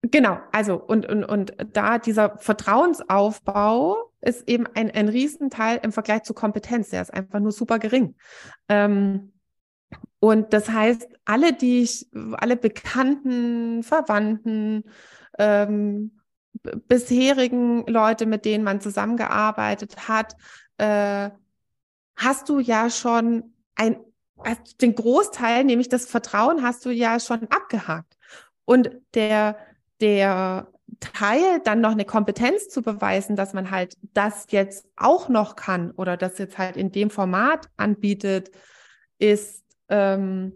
Genau, 0.03 0.41
also 0.51 0.77
und, 0.77 1.07
und, 1.07 1.25
und 1.25 1.55
da 1.73 1.99
dieser 1.99 2.37
Vertrauensaufbau 2.39 4.11
ist 4.21 4.49
eben 4.49 4.67
ein, 4.75 4.91
ein 4.91 5.09
Riesenteil 5.09 5.79
im 5.83 5.93
Vergleich 5.93 6.25
zu 6.25 6.35
Kompetenz, 6.35 6.91
der 6.91 7.03
ist 7.03 7.15
einfach 7.15 7.39
nur 7.39 7.53
super 7.53 7.79
gering. 7.79 8.17
Ähm, 8.69 9.33
und 10.19 10.53
das 10.53 10.69
heißt, 10.69 11.09
alle, 11.25 11.53
die 11.53 11.83
ich, 11.83 12.09
alle 12.33 12.57
Bekannten, 12.57 13.83
Verwandten, 13.85 14.85
ähm, 15.39 16.19
bisherigen 16.89 17.87
Leute, 17.87 18.27
mit 18.27 18.45
denen 18.45 18.65
man 18.65 18.81
zusammengearbeitet 18.81 20.09
hat, 20.09 20.37
äh, 20.79 21.31
hast 22.17 22.49
du 22.49 22.59
ja 22.59 22.91
schon 22.91 23.55
ein, 23.77 23.97
also 24.37 24.61
den 24.81 24.95
Großteil, 24.95 25.65
nämlich 25.65 25.89
das 25.89 26.07
Vertrauen, 26.07 26.63
hast 26.63 26.85
du 26.85 26.91
ja 26.91 27.21
schon 27.21 27.49
abgehakt. 27.49 28.17
Und 28.65 28.91
der 29.15 29.57
der 30.03 30.69
Teil, 31.01 31.61
dann 31.65 31.81
noch 31.81 31.93
eine 31.93 32.05
Kompetenz 32.05 32.69
zu 32.69 32.83
beweisen, 32.83 33.37
dass 33.37 33.55
man 33.55 33.71
halt 33.71 33.97
das 34.13 34.47
jetzt 34.51 34.87
auch 34.97 35.29
noch 35.29 35.57
kann 35.57 35.91
oder 35.93 36.17
das 36.17 36.39
jetzt 36.39 36.59
halt 36.59 36.77
in 36.77 36.93
dem 36.93 37.09
Format 37.09 37.69
anbietet, 37.77 38.51
ist, 39.19 39.65
ähm, 39.89 40.53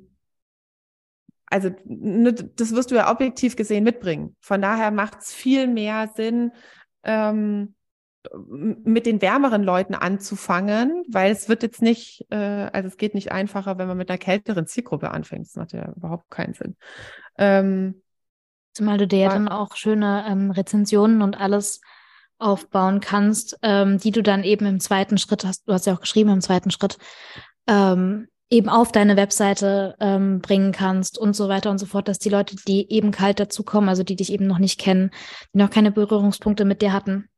also 1.46 1.70
ne, 1.84 2.34
das 2.34 2.74
wirst 2.74 2.90
du 2.90 2.96
ja 2.96 3.10
objektiv 3.10 3.56
gesehen 3.56 3.84
mitbringen. 3.84 4.36
Von 4.40 4.60
daher 4.60 4.90
macht 4.90 5.20
es 5.20 5.32
viel 5.32 5.68
mehr 5.68 6.10
Sinn, 6.14 6.52
ähm, 7.04 7.74
mit 8.34 9.06
den 9.06 9.22
wärmeren 9.22 9.62
Leuten 9.62 9.94
anzufangen, 9.94 11.04
weil 11.08 11.30
es 11.30 11.48
wird 11.48 11.62
jetzt 11.62 11.80
nicht, 11.80 12.26
äh, 12.30 12.36
also 12.72 12.88
es 12.88 12.96
geht 12.96 13.14
nicht 13.14 13.30
einfacher, 13.30 13.78
wenn 13.78 13.86
man 13.86 13.96
mit 13.96 14.10
einer 14.10 14.18
kälteren 14.18 14.66
Zielgruppe 14.66 15.12
anfängt. 15.12 15.46
Das 15.46 15.54
macht 15.54 15.72
ja 15.72 15.92
überhaupt 15.92 16.28
keinen 16.30 16.54
Sinn. 16.54 16.76
Ähm, 17.38 18.02
Zumal 18.76 18.98
du 18.98 19.06
dir 19.06 19.20
ja 19.20 19.28
dann 19.30 19.48
auch 19.48 19.74
schöne 19.74 20.26
ähm, 20.28 20.50
Rezensionen 20.50 21.22
und 21.22 21.40
alles 21.40 21.80
aufbauen 22.36 23.00
kannst, 23.00 23.58
ähm, 23.62 23.96
die 23.96 24.10
du 24.10 24.22
dann 24.22 24.44
eben 24.44 24.66
im 24.66 24.80
zweiten 24.80 25.16
Schritt 25.16 25.46
hast, 25.46 25.66
du 25.66 25.72
hast 25.72 25.86
ja 25.86 25.94
auch 25.94 26.02
geschrieben, 26.02 26.28
im 26.28 26.42
zweiten 26.42 26.70
Schritt, 26.70 26.98
ähm, 27.66 28.28
eben 28.50 28.68
auf 28.68 28.92
deine 28.92 29.16
Webseite 29.16 29.96
ähm, 29.98 30.40
bringen 30.40 30.72
kannst 30.72 31.16
und 31.16 31.34
so 31.34 31.48
weiter 31.48 31.70
und 31.70 31.78
so 31.78 31.86
fort, 31.86 32.06
dass 32.06 32.18
die 32.18 32.28
Leute, 32.28 32.54
die 32.68 32.92
eben 32.92 33.12
kalt 33.12 33.40
dazukommen, 33.40 33.88
also 33.88 34.02
die 34.02 34.14
dich 34.14 34.30
eben 34.30 34.46
noch 34.46 34.58
nicht 34.58 34.78
kennen, 34.78 35.10
die 35.54 35.58
noch 35.58 35.70
keine 35.70 35.90
Berührungspunkte 35.90 36.66
mit 36.66 36.82
dir 36.82 36.92
hatten, 36.92 37.30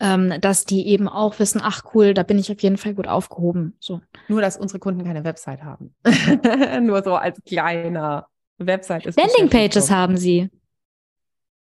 ähm, 0.00 0.40
dass 0.40 0.64
die 0.64 0.88
eben 0.88 1.08
auch 1.08 1.38
wissen, 1.38 1.60
ach 1.62 1.84
cool, 1.94 2.14
da 2.14 2.24
bin 2.24 2.36
ich 2.36 2.50
auf 2.50 2.60
jeden 2.64 2.78
Fall 2.78 2.94
gut 2.94 3.06
aufgehoben. 3.06 3.76
So. 3.78 4.00
Nur, 4.26 4.40
dass 4.40 4.56
unsere 4.56 4.80
Kunden 4.80 5.04
keine 5.04 5.22
Website 5.22 5.62
haben. 5.62 5.94
Nur 6.84 7.04
so 7.04 7.14
als 7.14 7.40
kleiner 7.44 8.26
Website 8.58 9.06
ist. 9.06 9.18
Landingpages 9.18 9.90
haben 9.90 10.16
sie. 10.16 10.50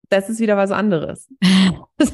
Das 0.09 0.29
ist 0.29 0.39
wieder 0.39 0.57
was 0.57 0.71
anderes. 0.71 1.27
das 1.97 2.11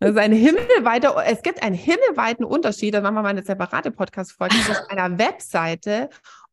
ist 0.00 0.18
eine 0.18 0.34
himmelweite, 0.34 1.14
es 1.26 1.42
gibt 1.42 1.62
einen 1.62 1.74
himmelweiten 1.74 2.44
Unterschied, 2.44 2.94
da 2.94 3.00
machen 3.00 3.14
wir 3.14 3.22
mal 3.22 3.28
eine 3.28 3.44
separate 3.44 3.90
Podcast-Folge 3.90 4.56
zwischen 4.56 4.84
einer 4.88 5.18
Webseite 5.18 6.10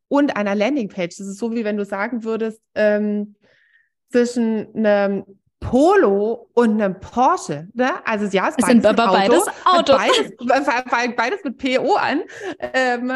und 0.08 0.36
einer 0.36 0.54
Landingpage. 0.54 1.16
Das 1.18 1.26
ist 1.26 1.38
so, 1.38 1.52
wie 1.52 1.64
wenn 1.64 1.76
du 1.76 1.84
sagen 1.84 2.24
würdest, 2.24 2.60
ähm, 2.74 3.34
zwischen 4.10 4.68
einem 4.76 5.24
Polo 5.58 6.50
und 6.52 6.80
einem 6.80 7.00
Porsche. 7.00 7.68
Ne? 7.72 7.90
Also 8.06 8.26
ja, 8.26 8.48
es, 8.48 8.54
es 8.58 8.66
sind 8.66 8.84
aber 8.84 9.06
beides 9.08 9.46
Autos. 9.64 9.96
Beides, 9.96 11.16
beides, 11.16 11.42
mit 11.42 11.58
PO 11.58 11.94
an. 11.94 12.22
Ähm, 12.60 13.12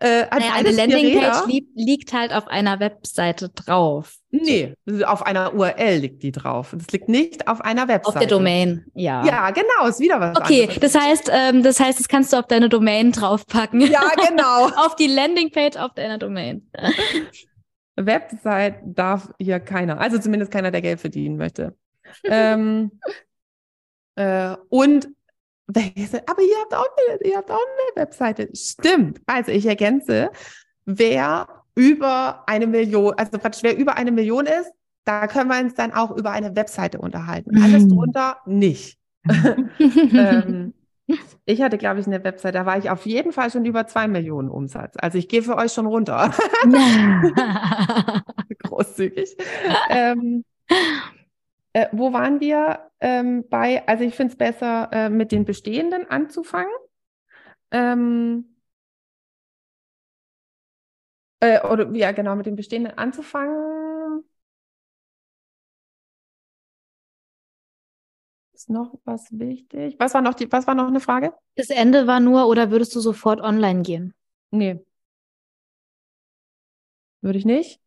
äh, 0.00 0.26
naja, 0.30 0.52
eine 0.54 0.70
Landingpage 0.70 1.46
li 1.48 1.66
liegt 1.74 2.12
halt 2.12 2.32
auf 2.32 2.46
einer 2.46 2.78
Webseite 2.78 3.48
drauf. 3.48 4.14
Nee, 4.30 4.74
auf 5.04 5.26
einer 5.26 5.54
URL 5.54 5.98
liegt 5.98 6.22
die 6.22 6.30
drauf. 6.30 6.72
Das 6.76 6.86
liegt 6.92 7.08
nicht 7.08 7.48
auf 7.48 7.60
einer 7.60 7.88
Webseite. 7.88 8.16
Auf 8.16 8.20
der 8.20 8.28
Domain, 8.28 8.86
ja. 8.94 9.24
Ja, 9.24 9.50
genau, 9.50 9.88
ist 9.88 9.98
wieder 9.98 10.20
was 10.20 10.36
Okay, 10.36 10.62
anderes. 10.68 10.80
das 10.80 10.94
heißt, 10.94 11.30
ähm, 11.32 11.62
das 11.64 11.80
heißt, 11.80 11.98
das 11.98 12.06
kannst 12.06 12.32
du 12.32 12.36
auf 12.36 12.46
deine 12.46 12.68
Domain 12.68 13.10
draufpacken. 13.10 13.80
Ja, 13.80 14.08
genau. 14.28 14.66
auf 14.86 14.94
die 14.94 15.08
Landingpage 15.08 15.76
auf 15.76 15.94
deiner 15.94 16.18
Domain. 16.18 16.70
Website 17.96 18.76
darf 18.84 19.32
hier 19.40 19.58
keiner, 19.58 19.98
also 20.00 20.18
zumindest 20.18 20.52
keiner, 20.52 20.70
der 20.70 20.82
Geld 20.82 21.00
verdienen 21.00 21.36
möchte. 21.36 21.74
ähm, 22.22 22.92
äh, 24.14 24.54
und 24.68 25.08
aber 25.68 26.42
ihr 26.42 26.56
habt, 26.60 26.74
auch 26.74 26.88
eine, 27.08 27.28
ihr 27.28 27.36
habt 27.36 27.50
auch 27.50 27.56
eine 27.56 28.02
Webseite. 28.02 28.48
Stimmt. 28.54 29.20
Also 29.26 29.52
ich 29.52 29.66
ergänze, 29.66 30.30
wer 30.86 31.46
über 31.74 32.44
eine 32.46 32.66
Million, 32.66 33.14
also 33.14 33.38
praktisch 33.38 33.62
wer 33.62 33.76
über 33.76 33.96
eine 33.96 34.10
Million 34.10 34.46
ist, 34.46 34.72
da 35.04 35.26
können 35.26 35.48
wir 35.48 35.60
uns 35.60 35.74
dann 35.74 35.92
auch 35.92 36.10
über 36.10 36.30
eine 36.32 36.54
Webseite 36.56 36.98
unterhalten. 36.98 37.54
Mhm. 37.54 37.62
Alles 37.62 37.88
drunter 37.88 38.38
nicht. 38.46 38.98
ähm, 39.78 40.74
ich 41.46 41.62
hatte, 41.62 41.78
glaube 41.78 42.00
ich, 42.00 42.06
eine 42.06 42.22
Webseite, 42.24 42.58
da 42.58 42.66
war 42.66 42.78
ich 42.78 42.90
auf 42.90 43.06
jeden 43.06 43.32
Fall 43.32 43.50
schon 43.50 43.64
über 43.64 43.86
zwei 43.86 44.08
Millionen 44.08 44.50
Umsatz. 44.50 44.94
Also 44.98 45.16
ich 45.18 45.28
gehe 45.28 45.42
für 45.42 45.56
euch 45.56 45.72
schon 45.72 45.86
runter. 45.86 46.32
Großzügig. 48.58 49.36
ähm, 49.88 50.44
äh, 51.82 51.88
wo 51.92 52.12
waren 52.12 52.40
wir 52.40 52.90
ähm, 53.00 53.44
bei? 53.48 53.86
Also 53.86 54.04
ich 54.04 54.14
finde 54.14 54.32
es 54.32 54.38
besser, 54.38 54.88
äh, 54.92 55.08
mit 55.10 55.32
den 55.32 55.44
bestehenden 55.44 56.08
anzufangen. 56.10 56.72
Ähm, 57.70 58.44
äh, 61.40 61.60
oder 61.66 61.90
ja, 61.94 62.12
genau, 62.12 62.36
mit 62.36 62.46
den 62.46 62.56
bestehenden 62.56 62.96
anzufangen. 62.98 64.24
Ist 68.52 68.70
noch 68.70 68.94
was 69.04 69.26
wichtig? 69.38 69.96
Was 69.98 70.14
war 70.14 70.20
noch 70.22 70.34
die, 70.34 70.50
was 70.50 70.66
war 70.66 70.74
noch 70.74 70.88
eine 70.88 71.00
Frage? 71.00 71.32
Das 71.56 71.70
Ende 71.70 72.06
war 72.06 72.20
nur, 72.20 72.48
oder 72.48 72.70
würdest 72.70 72.94
du 72.94 73.00
sofort 73.00 73.40
online 73.40 73.82
gehen? 73.82 74.14
Nee. 74.50 74.80
Würde 77.20 77.38
ich 77.38 77.44
nicht. 77.44 77.80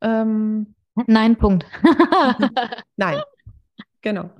Ähm, 0.00 0.74
Nein, 1.06 1.36
Punkt. 1.36 1.66
Nein, 2.96 3.22
genau. 4.06 4.30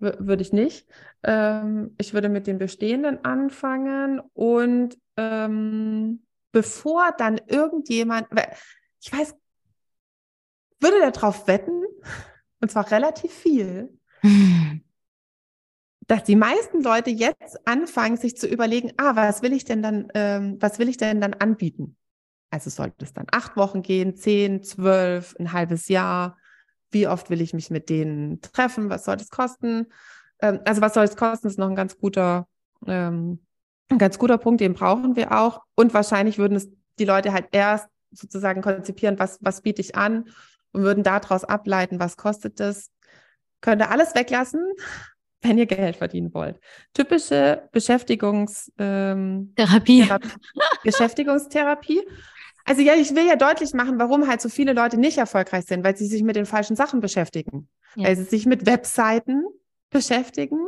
Würde 0.00 0.42
ich 0.42 0.52
nicht. 0.52 0.88
Ähm, 1.22 1.94
ich 1.98 2.14
würde 2.14 2.28
mit 2.28 2.48
den 2.48 2.58
bestehenden 2.58 3.24
anfangen 3.24 4.20
und 4.32 4.98
ähm, 5.16 6.26
bevor 6.50 7.12
dann 7.16 7.40
irgendjemand, 7.46 8.26
ich 9.00 9.12
weiß, 9.12 9.36
würde 10.80 11.12
darauf 11.12 11.46
wetten, 11.46 11.84
und 12.60 12.72
zwar 12.72 12.90
relativ 12.90 13.32
viel, 13.32 13.96
dass 16.08 16.24
die 16.24 16.36
meisten 16.36 16.82
Leute 16.82 17.10
jetzt 17.10 17.66
anfangen, 17.68 18.16
sich 18.16 18.36
zu 18.36 18.48
überlegen, 18.48 18.92
ah, 18.96 19.14
was 19.14 19.42
will 19.42 19.52
ich 19.52 19.64
denn 19.64 19.80
dann, 19.80 20.08
ähm, 20.14 20.56
was 20.60 20.80
will 20.80 20.88
ich 20.88 20.96
denn 20.96 21.20
dann 21.20 21.34
anbieten? 21.34 21.96
Also 22.50 22.68
sollte 22.68 23.04
es 23.04 23.12
dann 23.12 23.26
acht 23.30 23.56
Wochen 23.56 23.82
gehen, 23.82 24.16
zehn, 24.16 24.64
zwölf, 24.64 25.36
ein 25.38 25.52
halbes 25.52 25.86
Jahr. 25.86 26.36
Wie 26.94 27.08
oft 27.08 27.28
will 27.28 27.40
ich 27.40 27.52
mich 27.52 27.70
mit 27.70 27.90
denen 27.90 28.40
treffen? 28.40 28.88
Was 28.88 29.04
soll 29.04 29.16
das 29.16 29.28
kosten? 29.28 29.88
Ähm, 30.40 30.60
also 30.64 30.80
was 30.80 30.94
soll 30.94 31.04
es 31.04 31.16
kosten, 31.16 31.48
ist 31.48 31.58
noch 31.58 31.68
ein 31.68 31.74
ganz 31.74 31.98
guter, 31.98 32.46
ähm, 32.86 33.40
ein 33.90 33.98
ganz 33.98 34.18
guter 34.18 34.38
Punkt, 34.38 34.60
den 34.60 34.74
brauchen 34.74 35.16
wir 35.16 35.32
auch. 35.32 35.60
Und 35.74 35.92
wahrscheinlich 35.92 36.38
würden 36.38 36.56
es 36.56 36.70
die 36.98 37.04
Leute 37.04 37.32
halt 37.32 37.48
erst 37.52 37.88
sozusagen 38.12 38.62
konzipieren, 38.62 39.18
was, 39.18 39.38
was 39.42 39.60
biete 39.60 39.80
ich 39.80 39.96
an 39.96 40.28
und 40.72 40.82
würden 40.82 41.02
daraus 41.02 41.44
ableiten, 41.44 41.98
was 41.98 42.16
kostet 42.16 42.60
das. 42.60 42.90
Könnt 43.60 43.82
ihr 43.82 43.90
alles 43.90 44.14
weglassen, 44.14 44.62
wenn 45.42 45.58
ihr 45.58 45.66
Geld 45.66 45.96
verdienen 45.96 46.32
wollt. 46.32 46.60
Typische 46.94 47.68
Beschäftigungs 47.72 48.72
ähm, 48.78 49.52
Therapie. 49.56 50.08
Beschäftigungstherapie 50.84 52.02
also 52.64 52.80
ja, 52.80 52.94
ich 52.94 53.14
will 53.14 53.26
ja 53.26 53.36
deutlich 53.36 53.74
machen, 53.74 53.98
warum 53.98 54.26
halt 54.26 54.40
so 54.40 54.48
viele 54.48 54.72
Leute 54.72 54.96
nicht 54.96 55.18
erfolgreich 55.18 55.66
sind, 55.66 55.84
weil 55.84 55.96
sie 55.96 56.06
sich 56.06 56.22
mit 56.22 56.36
den 56.36 56.46
falschen 56.46 56.76
Sachen 56.76 57.00
beschäftigen. 57.00 57.68
Ja. 57.94 58.08
Weil 58.08 58.16
sie 58.16 58.24
sich 58.24 58.46
mit 58.46 58.66
Webseiten 58.66 59.44
beschäftigen 59.90 60.66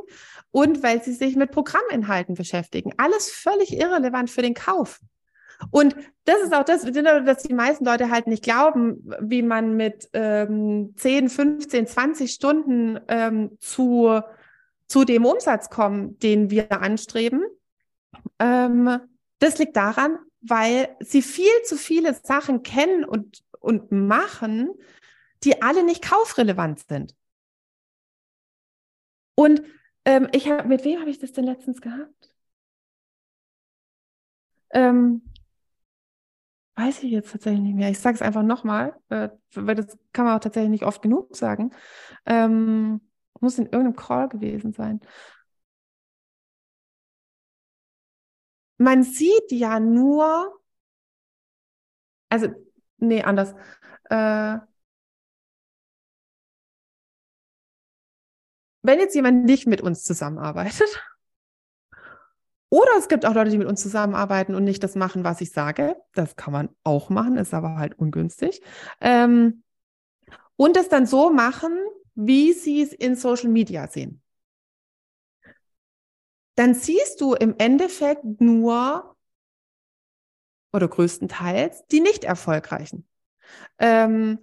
und 0.51 0.83
weil 0.83 1.03
sie 1.03 1.13
sich 1.13 1.37
mit 1.37 1.51
Programminhalten 1.51 2.35
beschäftigen. 2.35 2.93
Alles 2.99 3.31
völlig 3.31 3.77
irrelevant 3.77 4.31
für 4.31 4.43
den 4.43 4.55
Kauf. 4.55 5.01
Und 5.71 5.97
das 6.25 6.43
ist 6.43 6.55
auch 6.55 6.65
das, 6.65 6.83
dass 6.83 7.43
die 7.43 7.55
meisten 7.55 7.85
Leute 7.85 8.11
halt 8.11 8.27
nicht 8.27 8.45
glauben, 8.45 9.11
wie 9.21 9.43
man 9.43 9.77
mit 9.77 10.09
ähm, 10.13 10.93
10, 10.97 11.31
15, 11.31 11.87
20 11.87 12.31
Stunden 12.31 13.01
ähm, 13.09 13.57
zu, 13.59 14.21
zu 14.87 15.05
dem 15.05 15.25
Umsatz 15.25 15.71
kommt, 15.71 16.23
den 16.23 16.51
wir 16.51 16.73
anstreben. 16.83 17.43
Ähm, 18.39 18.99
das 19.39 19.59
liegt 19.59 19.77
daran, 19.77 20.19
weil 20.49 20.97
sie 21.01 21.23
viel 21.23 21.63
zu 21.65 21.77
viele 21.77 22.15
Sachen 22.15 22.63
kennen 22.63 23.05
und, 23.05 23.43
und 23.61 23.91
machen, 23.93 24.71
die 25.45 25.63
alle 25.63 25.85
nicht 25.85 26.03
kaufrelevant 26.03 26.81
sind. 26.89 27.15
Und 29.35 29.63
ähm, 30.05 30.29
ich 30.33 30.49
habe, 30.49 30.69
mit 30.69 30.85
wem 30.85 31.01
habe 31.01 31.11
ich 31.11 31.19
das 31.19 31.33
denn 31.33 31.45
letztens 31.45 31.81
gehabt? 31.81 32.33
Ähm, 34.71 35.23
weiß 36.77 37.03
ich 37.03 37.11
jetzt 37.11 37.33
tatsächlich 37.33 37.63
nicht 37.63 37.75
mehr. 37.75 37.91
Ich 37.91 37.99
sage 37.99 38.15
es 38.15 38.23
einfach 38.23 38.43
nochmal, 38.43 38.95
äh, 39.09 39.31
weil 39.55 39.75
das 39.75 39.99
kann 40.13 40.27
man 40.27 40.37
auch 40.37 40.41
tatsächlich 40.41 40.71
nicht 40.71 40.85
oft 40.85 41.03
genug 41.03 41.35
sagen. 41.35 41.73
Ähm, 42.25 43.01
muss 43.41 43.59
in 43.59 43.65
irgendeinem 43.65 43.97
Call 43.97 44.29
gewesen 44.29 44.73
sein. 44.73 45.01
Man 48.79 49.03
sieht 49.03 49.51
ja 49.53 49.81
nur, 49.81 50.61
also, 52.29 52.49
nee, 52.99 53.23
anders. 53.23 53.55
Äh, 54.05 54.59
wenn 58.83 59.01
jetzt 59.01 59.15
jemand 59.15 59.45
nicht 59.45 59.67
mit 59.67 59.81
uns 59.81 60.05
zusammenarbeitet, 60.05 60.89
oder 62.69 62.91
es 62.99 63.09
gibt 63.09 63.25
auch 63.27 63.35
Leute, 63.35 63.51
die 63.51 63.59
mit 63.59 63.69
uns 63.69 63.81
zusammenarbeiten 63.81 64.55
und 64.55 64.65
nicht 64.65 64.83
das 64.83 64.95
machen, 64.97 65.25
was 65.25 65.41
ich 65.41 65.51
sage. 65.53 65.97
Das 66.15 66.37
kann 66.37 66.53
man 66.53 66.69
auch 66.85 67.11
machen, 67.11 67.37
ist 67.37 67.55
aber 67.55 67.77
halt 67.77 67.99
ungünstig. 67.99 68.61
Ähm, 69.01 69.63
und 70.57 70.77
es 70.77 70.89
dann 70.89 71.07
so 71.07 71.31
machen, 71.31 71.79
wie 72.15 72.53
sie 72.53 72.83
es 72.83 72.93
in 72.93 73.15
Social 73.15 73.51
Media 73.51 73.89
sehen 73.89 74.23
dann 76.57 76.75
siehst 76.75 77.21
du 77.21 77.35
im 77.35 77.55
Endeffekt 77.59 78.41
nur 78.41 79.15
oder 80.73 80.89
größtenteils 80.89 81.87
die 81.87 82.01
nicht 82.01 82.25
erfolgreichen. 82.25 83.07
Ähm, 83.79 84.39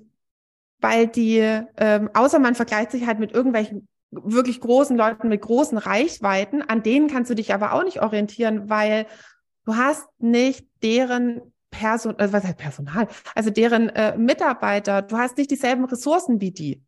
weil 0.79 1.07
die, 1.07 1.39
ähm, 1.77 2.09
außer 2.13 2.39
man 2.39 2.55
vergleicht 2.55 2.91
sich 2.91 3.05
halt 3.05 3.19
mit 3.19 3.31
irgendwelchen 3.31 3.87
wirklich 4.11 4.59
großen 4.59 4.95
Leuten 4.95 5.29
mit 5.29 5.41
großen 5.41 5.77
Reichweiten, 5.77 6.61
an 6.61 6.83
denen 6.83 7.07
kannst 7.07 7.31
du 7.31 7.35
dich 7.35 7.53
aber 7.53 7.73
auch 7.73 7.83
nicht 7.83 8.01
orientieren, 8.01 8.69
weil 8.69 9.07
du 9.65 9.75
hast 9.75 10.07
nicht 10.19 10.67
deren 10.83 11.53
Person, 11.71 12.15
also 12.17 12.33
was 12.33 12.43
heißt 12.43 12.57
Personal, 12.57 13.07
also 13.33 13.49
deren 13.49 13.89
äh, 13.89 14.15
Mitarbeiter, 14.17 15.01
du 15.01 15.17
hast 15.17 15.37
nicht 15.37 15.49
dieselben 15.49 15.85
Ressourcen 15.85 16.39
wie 16.41 16.51
die. 16.51 16.83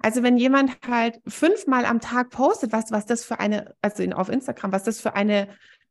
Also 0.00 0.22
wenn 0.22 0.38
jemand 0.38 0.78
halt 0.88 1.20
fünfmal 1.26 1.84
am 1.84 2.00
Tag 2.00 2.30
postet, 2.30 2.72
was, 2.72 2.90
was 2.90 3.06
das 3.06 3.24
für 3.24 3.38
eine, 3.38 3.74
also 3.82 4.02
in, 4.02 4.12
auf 4.12 4.28
Instagram, 4.28 4.72
was 4.72 4.84
das 4.84 5.00
für 5.00 5.14
eine 5.14 5.48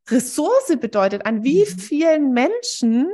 Ressource 0.09 0.75
bedeutet, 0.79 1.25
an 1.25 1.43
wie 1.43 1.61
mhm. 1.61 1.79
vielen 1.79 2.33
Menschen, 2.33 3.11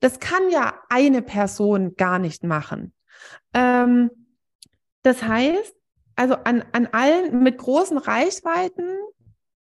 das 0.00 0.20
kann 0.20 0.50
ja 0.50 0.74
eine 0.90 1.22
Person 1.22 1.94
gar 1.96 2.18
nicht 2.18 2.44
machen. 2.44 2.92
Ähm, 3.54 4.10
das 5.02 5.22
heißt, 5.22 5.74
also 6.16 6.34
an, 6.34 6.64
an 6.72 6.88
allen 6.92 7.42
mit 7.42 7.58
großen 7.58 7.98
Reichweiten, 7.98 8.98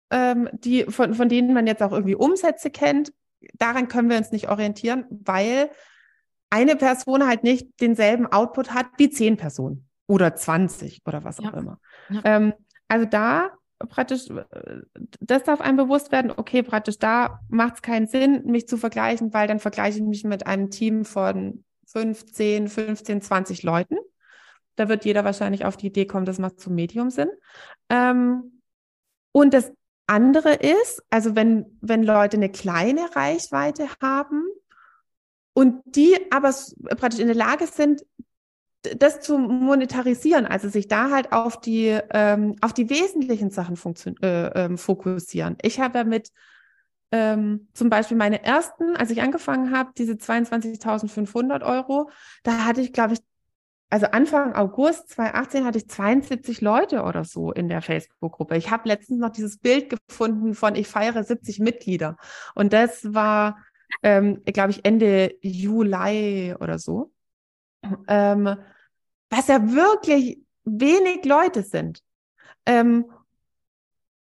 ähm, 0.09 0.49
die, 0.53 0.85
von, 0.85 1.13
von 1.13 1.29
denen 1.29 1.53
man 1.53 1.67
jetzt 1.67 1.83
auch 1.83 1.91
irgendwie 1.91 2.15
Umsätze 2.15 2.71
kennt, 2.71 3.13
daran 3.53 3.87
können 3.87 4.09
wir 4.09 4.17
uns 4.17 4.31
nicht 4.31 4.49
orientieren, 4.49 5.05
weil 5.09 5.69
eine 6.49 6.75
Person 6.75 7.25
halt 7.27 7.43
nicht 7.43 7.79
denselben 7.79 8.27
Output 8.27 8.73
hat 8.73 8.87
wie 8.97 9.09
zehn 9.09 9.37
Personen 9.37 9.87
oder 10.11 10.35
20 10.35 11.03
oder 11.05 11.23
was 11.23 11.39
auch 11.39 11.53
ja. 11.53 11.57
immer. 11.57 11.79
Ja. 12.09 12.21
Ähm, 12.25 12.53
also 12.89 13.05
da 13.05 13.51
praktisch, 13.87 14.27
das 15.21 15.43
darf 15.43 15.61
einem 15.61 15.77
bewusst 15.77 16.11
werden, 16.11 16.33
okay, 16.35 16.63
praktisch 16.63 16.99
da 16.99 17.39
macht 17.47 17.75
es 17.75 17.81
keinen 17.81 18.07
Sinn, 18.07 18.43
mich 18.45 18.67
zu 18.67 18.77
vergleichen, 18.77 19.33
weil 19.33 19.47
dann 19.47 19.59
vergleiche 19.59 19.99
ich 19.99 20.03
mich 20.03 20.25
mit 20.25 20.45
einem 20.45 20.69
Team 20.69 21.05
von 21.05 21.63
15, 21.87 22.67
15, 22.67 23.21
20 23.21 23.63
Leuten. 23.63 23.95
Da 24.75 24.89
wird 24.89 25.05
jeder 25.05 25.23
wahrscheinlich 25.23 25.63
auf 25.63 25.77
die 25.77 25.87
Idee 25.87 26.05
kommen, 26.05 26.25
das 26.25 26.39
macht 26.39 26.59
zum 26.59 26.75
Medium 26.75 27.09
Sinn. 27.09 27.29
Ähm, 27.89 28.61
und 29.31 29.53
das 29.53 29.71
andere 30.07 30.55
ist, 30.55 31.01
also 31.09 31.37
wenn, 31.37 31.77
wenn 31.79 32.03
Leute 32.03 32.35
eine 32.35 32.49
kleine 32.49 33.15
Reichweite 33.15 33.87
haben 34.01 34.43
und 35.53 35.81
die 35.85 36.17
aber 36.31 36.53
praktisch 36.97 37.21
in 37.21 37.27
der 37.27 37.35
Lage 37.35 37.65
sind, 37.65 38.03
das 38.97 39.21
zu 39.21 39.37
monetarisieren, 39.37 40.45
also 40.45 40.69
sich 40.69 40.87
da 40.87 41.11
halt 41.11 41.31
auf 41.31 41.59
die, 41.59 41.99
ähm, 42.11 42.55
auf 42.61 42.73
die 42.73 42.89
wesentlichen 42.89 43.51
Sachen 43.51 43.77
äh, 44.21 44.47
ähm, 44.47 44.77
fokussieren. 44.77 45.57
Ich 45.61 45.79
habe 45.79 45.99
ja 45.99 46.03
mit 46.03 46.31
ähm, 47.11 47.67
zum 47.73 47.89
Beispiel 47.89 48.17
meine 48.17 48.43
ersten, 48.43 48.95
als 48.95 49.11
ich 49.11 49.21
angefangen 49.21 49.75
habe, 49.75 49.91
diese 49.97 50.13
22.500 50.13 51.63
Euro, 51.63 52.09
da 52.43 52.65
hatte 52.65 52.81
ich, 52.81 52.93
glaube 52.93 53.13
ich, 53.13 53.19
also 53.89 54.05
Anfang 54.07 54.55
August 54.55 55.09
2018 55.09 55.65
hatte 55.65 55.77
ich 55.77 55.89
72 55.89 56.61
Leute 56.61 57.03
oder 57.03 57.25
so 57.25 57.51
in 57.51 57.67
der 57.67 57.81
Facebook-Gruppe. 57.81 58.55
Ich 58.55 58.71
habe 58.71 58.87
letztens 58.87 59.19
noch 59.19 59.31
dieses 59.31 59.57
Bild 59.57 59.93
gefunden 60.07 60.55
von 60.55 60.75
ich 60.75 60.87
feiere 60.87 61.23
70 61.23 61.59
Mitglieder. 61.59 62.15
Und 62.55 62.71
das 62.71 63.13
war, 63.13 63.57
ähm, 64.01 64.41
glaube 64.45 64.71
ich, 64.71 64.85
Ende 64.85 65.35
Juli 65.41 66.55
oder 66.57 66.79
so. 66.79 67.11
Ähm, 68.07 68.57
was 69.29 69.47
ja 69.47 69.71
wirklich 69.71 70.39
wenig 70.63 71.25
Leute 71.25 71.63
sind. 71.63 72.01
Ähm, 72.65 73.05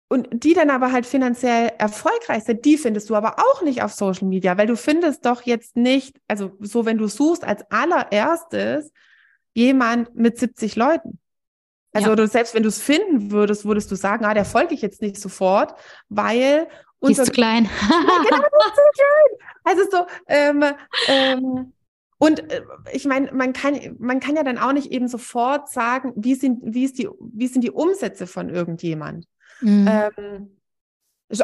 und 0.09 0.29
die 0.31 0.55
dann 0.55 0.71
aber 0.71 0.93
halt 0.93 1.07
finanziell 1.07 1.73
erfolgreich 1.79 2.45
sind, 2.45 2.65
die 2.65 2.77
findest 2.77 3.11
du 3.11 3.17
aber 3.17 3.37
auch 3.39 3.63
nicht 3.63 3.83
auf 3.83 3.93
Social 3.93 4.29
Media, 4.29 4.57
weil 4.57 4.67
du 4.67 4.77
findest 4.77 5.27
doch 5.27 5.43
jetzt 5.43 5.77
nicht, 5.77 6.21
also 6.29 6.53
so 6.61 6.85
wenn 6.85 6.99
du 6.99 7.09
suchst 7.09 7.45
als 7.45 7.69
allererstes 7.71 8.93
jemand 9.55 10.15
mit 10.15 10.39
70 10.39 10.77
Leuten. 10.77 11.19
Also 11.93 12.15
ja. 12.15 12.27
selbst 12.27 12.55
wenn 12.55 12.63
du 12.63 12.69
es 12.69 12.81
finden 12.81 13.31
würdest, 13.31 13.65
würdest 13.65 13.91
du 13.91 13.97
sagen, 13.97 14.25
ah, 14.25 14.35
der 14.35 14.45
folge 14.45 14.75
ich 14.75 14.83
jetzt 14.83 15.01
nicht 15.01 15.17
sofort, 15.17 15.75
weil 16.09 16.69
die 17.03 17.13
ist 17.13 17.25
zu 17.25 17.33
klein. 17.33 17.65
ja, 17.91 17.99
genau, 17.99 18.39
ist 18.39 18.75
zu 18.75 18.83
klein. 18.95 19.49
Also 19.65 19.83
so, 19.91 20.07
ähm, 20.29 20.65
ähm, 21.09 21.73
und 22.19 22.51
äh, 22.53 22.63
ich 22.93 23.05
meine, 23.07 23.33
man 23.33 23.53
kann, 23.53 23.97
man 23.99 24.21
kann 24.21 24.37
ja 24.37 24.43
dann 24.43 24.59
auch 24.59 24.73
nicht 24.73 24.91
eben 24.91 25.09
sofort 25.09 25.69
sagen, 25.69 26.13
wie 26.17 26.35
sind, 26.35 26.61
wie 26.63 26.85
ist 26.85 26.99
die, 26.99 27.09
wie 27.21 27.47
sind 27.49 27.63
die 27.63 27.71
Umsätze 27.71 28.27
von 28.27 28.49
irgendjemand. 28.49 29.27
Mhm. 29.61 29.89
Ähm, 29.89 30.57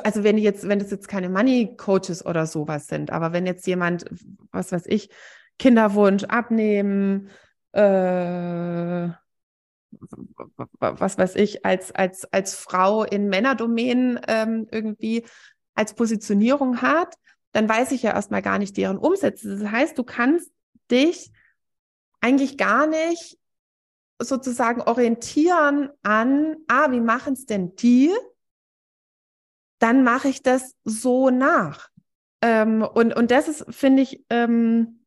also 0.05 0.25
wenn 0.25 0.39
jetzt, 0.39 0.69
wenn 0.69 0.79
das 0.79 0.91
jetzt 0.91 1.09
keine 1.09 1.29
Money 1.29 1.75
Coaches 1.77 2.25
oder 2.25 2.47
sowas 2.47 2.87
sind, 2.87 3.11
aber 3.11 3.33
wenn 3.33 3.47
jetzt 3.47 3.67
jemand, 3.67 4.05
was 4.53 4.73
weiß 4.73 4.87
ich, 4.87 5.11
Kinderwunsch 5.59 6.25
abnehmen, 6.25 7.31
äh, 7.73 9.09
was 10.79 11.19
weiß 11.19 11.35
ich, 11.37 11.65
als, 11.65 11.93
als, 11.93 12.33
als 12.33 12.55
Frau 12.55 13.05
in 13.05 13.29
Männerdomänen 13.29 14.21
ähm, 14.29 14.69
irgendwie 14.71 15.25
als 15.75 15.95
Positionierung 15.95 16.81
hat, 16.83 17.17
dann 17.53 17.69
weiß 17.69 17.93
ich 17.93 18.03
ja 18.03 18.13
erstmal 18.13 18.43
gar 18.43 18.59
nicht 18.59 18.77
deren 18.77 18.99
Umsätze. 18.99 19.59
Das 19.59 19.71
heißt, 19.71 19.99
du 19.99 20.05
kannst 20.05 20.51
dich 20.91 21.33
eigentlich 22.21 22.59
gar 22.59 22.87
nicht 22.87 23.39
sozusagen 24.19 24.83
orientieren 24.83 25.91
an, 26.03 26.57
ah, 26.69 26.91
wie 26.91 27.01
machen 27.01 27.33
es 27.33 27.47
denn 27.47 27.75
die? 27.77 28.11
Dann 29.79 30.05
mache 30.05 30.29
ich 30.29 30.43
das 30.43 30.75
so 30.85 31.31
nach. 31.31 31.89
Ähm, 32.43 32.83
und, 32.83 33.15
und 33.17 33.31
das 33.31 33.49
ist, 33.49 33.65
finde 33.71 34.03
ich, 34.03 34.25
ähm, 34.29 35.05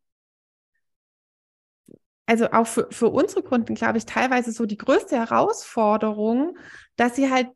also 2.25 2.51
auch 2.51 2.65
für, 2.65 2.87
für 2.89 3.09
unsere 3.09 3.43
Kunden, 3.43 3.75
glaube 3.75 3.97
ich, 3.97 4.05
teilweise 4.05 4.51
so 4.51 4.65
die 4.65 4.77
größte 4.77 5.15
Herausforderung, 5.17 6.57
dass 6.95 7.15
sie 7.15 7.29
halt 7.29 7.49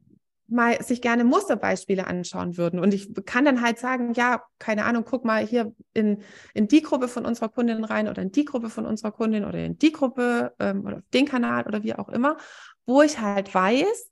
mal 0.48 0.82
sich 0.84 1.02
gerne 1.02 1.24
Musterbeispiele 1.24 2.08
anschauen 2.08 2.58
würden. 2.58 2.80
Und 2.80 2.94
ich 2.94 3.14
kann 3.26 3.46
dann 3.46 3.62
halt 3.62 3.80
sagen, 3.80 4.14
ja, 4.14 4.44
keine 4.60 4.86
Ahnung, 4.86 5.04
guck 5.06 5.26
mal 5.26 5.46
hier 5.46 5.74
in, 5.94 6.24
in 6.54 6.68
die 6.68 6.82
Gruppe 6.82 7.08
von 7.08 7.26
unserer 7.26 7.50
Kundin 7.50 7.84
rein 7.84 8.08
oder 8.08 8.22
in 8.22 8.32
die 8.32 8.46
Gruppe 8.46 8.70
von 8.70 8.86
unserer 8.86 9.12
Kundin 9.12 9.46
oder 9.46 9.60
in 9.60 9.78
die 9.78 9.92
Gruppe 9.92 10.54
ähm, 10.60 10.86
oder 10.86 10.98
auf 10.98 11.10
den 11.14 11.26
Kanal 11.26 11.66
oder 11.68 11.84
wie 11.84 11.96
auch 11.96 12.10
immer, 12.10 12.38
wo 12.86 13.02
ich 13.02 13.20
halt 13.20 13.54
weiß, 13.54 14.10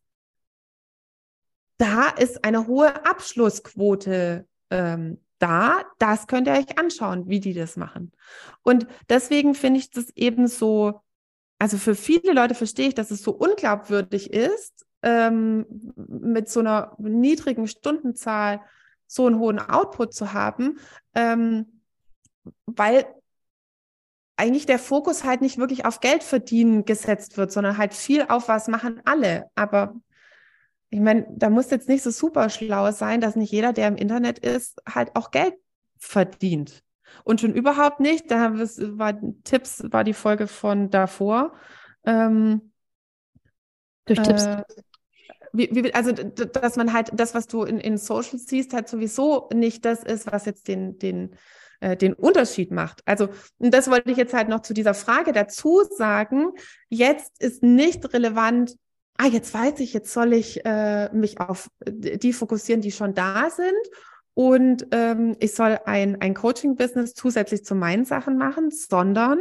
da 1.78 2.10
ist 2.10 2.44
eine 2.44 2.68
hohe 2.68 3.06
Abschlussquote 3.06 4.48
ähm, 4.70 5.20
da, 5.40 5.84
das 6.00 6.28
könnt 6.28 6.48
ihr 6.48 6.54
euch 6.54 6.78
anschauen, 6.80 7.28
wie 7.28 7.40
die 7.40 7.54
das 7.54 7.78
machen. 7.78 8.12
Und 8.64 8.88
deswegen 9.10 9.54
finde 9.54 9.80
ich 9.80 9.92
das 9.92 10.10
eben 10.16 10.48
so, 10.48 11.02
also 11.60 11.78
für 11.78 11.96
viele 11.96 12.34
Leute 12.34 12.56
verstehe 12.56 12.88
ich, 12.88 12.96
dass 12.96 13.12
es 13.12 13.22
so 13.22 13.32
unglaubwürdig 13.32 14.32
ist, 14.32 14.85
ähm, 15.06 15.66
mit 15.96 16.50
so 16.50 16.60
einer 16.60 16.96
niedrigen 16.98 17.68
Stundenzahl 17.68 18.60
so 19.08 19.28
einen 19.28 19.40
hohen 19.40 19.60
Output 19.60 20.14
zu 20.14 20.34
haben, 20.34 20.80
ähm, 21.14 21.82
weil 22.66 23.06
eigentlich 24.36 24.66
der 24.66 24.80
Fokus 24.80 25.24
halt 25.24 25.42
nicht 25.42 25.58
wirklich 25.58 25.86
auf 25.86 26.02
Geld 26.02 26.24
verdienen 26.24 26.84
gesetzt 26.84 27.38
wird, 27.38 27.52
sondern 27.52 27.78
halt 27.78 27.94
viel 27.94 28.26
auf 28.28 28.50
was 28.50 28.68
machen 28.68 29.00
alle. 29.06 29.50
Aber 29.56 29.96
ich 30.90 31.00
meine, 31.00 31.26
da 31.30 31.50
muss 31.50 31.70
jetzt 31.70 31.88
nicht 31.88 32.04
so 32.04 32.10
super 32.10 32.50
schlau 32.50 32.92
sein, 32.92 33.22
dass 33.22 33.36
nicht 33.36 33.52
jeder, 33.52 33.74
der 33.74 33.88
im 33.88 33.96
Internet 33.96 34.40
ist, 34.40 34.82
halt 34.88 35.16
auch 35.16 35.32
Geld 35.32 35.54
verdient. 35.98 36.84
Und 37.24 37.42
schon 37.42 37.54
überhaupt 37.54 38.00
nicht, 38.00 38.30
da 38.30 38.54
war 38.54 39.14
Tipps, 39.44 39.84
war 39.86 40.04
die 40.04 40.14
Folge 40.14 40.48
von 40.48 40.90
davor. 40.90 41.54
Ähm, 42.06 42.72
Durch 44.06 44.22
Tipps. 44.22 44.46
Äh, 44.46 44.64
wie, 45.58 45.70
wie, 45.72 45.94
also, 45.94 46.12
dass 46.12 46.76
man 46.76 46.94
halt 46.94 47.12
das, 47.14 47.34
was 47.34 47.48
du 47.48 47.64
in, 47.64 47.80
in 47.80 47.98
Social 47.98 48.38
siehst, 48.38 48.74
halt 48.74 48.88
sowieso 48.88 49.50
nicht 49.54 49.86
das 49.86 50.04
ist, 50.04 50.32
was 50.32 50.46
jetzt 50.46 50.68
den, 50.68 50.98
den, 51.00 51.36
äh, 51.80 51.96
den 51.98 52.14
Unterschied 52.14 52.72
macht. 52.72 53.02
Also, 53.06 53.30
und 53.58 53.74
das 53.74 53.90
wollte 53.90 54.12
ich 54.12 54.18
jetzt 54.18 54.34
halt 54.34 54.50
noch 54.50 54.62
zu 54.62 54.74
dieser 54.74 54.94
Frage 54.94 55.32
dazu 55.32 55.84
sagen. 55.84 56.52
Jetzt 56.90 57.42
ist 57.42 57.64
nicht 57.64 58.14
relevant, 58.14 58.76
ah, 59.18 59.28
jetzt 59.28 59.54
weiß 59.54 59.80
ich, 59.80 59.94
jetzt 59.94 60.12
soll 60.12 60.34
ich 60.34 60.66
äh, 60.66 61.10
mich 61.14 61.40
auf 61.40 61.70
die 61.88 62.34
fokussieren, 62.34 62.82
die 62.82 62.92
schon 62.92 63.14
da 63.14 63.50
sind. 63.50 63.72
Und 64.34 64.88
ähm, 64.92 65.38
ich 65.40 65.54
soll 65.54 65.80
ein, 65.86 66.22
ein 66.22 66.34
Coaching-Business 66.34 67.14
zusätzlich 67.14 67.64
zu 67.64 67.74
meinen 67.74 68.04
Sachen 68.04 68.38
machen, 68.38 68.70
sondern 68.70 69.40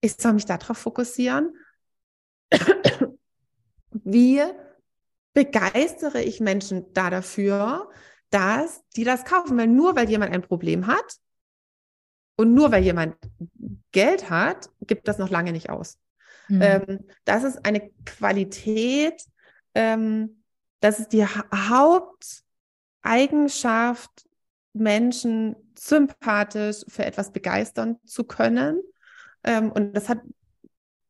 ich 0.00 0.14
soll 0.14 0.34
mich 0.34 0.44
darauf 0.44 0.78
fokussieren, 0.78 1.56
wie 3.90 4.42
begeistere 5.34 6.22
ich 6.22 6.40
Menschen 6.40 6.92
da 6.94 7.10
dafür, 7.10 7.90
dass 8.30 8.82
die 8.96 9.04
das 9.04 9.24
kaufen. 9.24 9.58
Weil 9.58 9.66
nur 9.66 9.94
weil 9.96 10.08
jemand 10.08 10.32
ein 10.32 10.42
Problem 10.42 10.86
hat 10.86 11.18
und 12.36 12.54
nur 12.54 12.72
weil 12.72 12.82
jemand 12.82 13.16
Geld 13.92 14.30
hat, 14.30 14.70
gibt 14.80 15.06
das 15.08 15.18
noch 15.18 15.28
lange 15.30 15.52
nicht 15.52 15.68
aus. 15.70 15.98
Mhm. 16.48 16.62
Ähm, 16.62 17.06
das 17.24 17.44
ist 17.44 17.64
eine 17.66 17.90
Qualität, 18.04 19.22
ähm, 19.74 20.42
das 20.80 21.00
ist 21.00 21.12
die 21.12 21.24
ha 21.24 21.44
Haupteigenschaft, 23.02 24.26
Menschen 24.74 25.54
sympathisch 25.78 26.84
für 26.88 27.04
etwas 27.04 27.30
begeistern 27.32 27.98
zu 28.04 28.24
können. 28.24 28.82
Ähm, 29.44 29.70
und 29.70 29.94
das 29.94 30.08
hat 30.08 30.20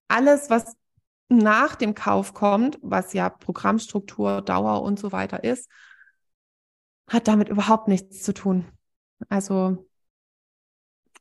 alles, 0.08 0.50
was 0.50 0.76
nach 1.28 1.74
dem 1.74 1.94
Kauf 1.94 2.34
kommt, 2.34 2.78
was 2.82 3.12
ja 3.12 3.28
Programmstruktur, 3.28 4.42
Dauer 4.42 4.82
und 4.82 4.98
so 4.98 5.12
weiter 5.12 5.42
ist, 5.44 5.70
hat 7.08 7.28
damit 7.28 7.48
überhaupt 7.48 7.88
nichts 7.88 8.22
zu 8.22 8.32
tun. 8.32 8.66
Also 9.28 9.86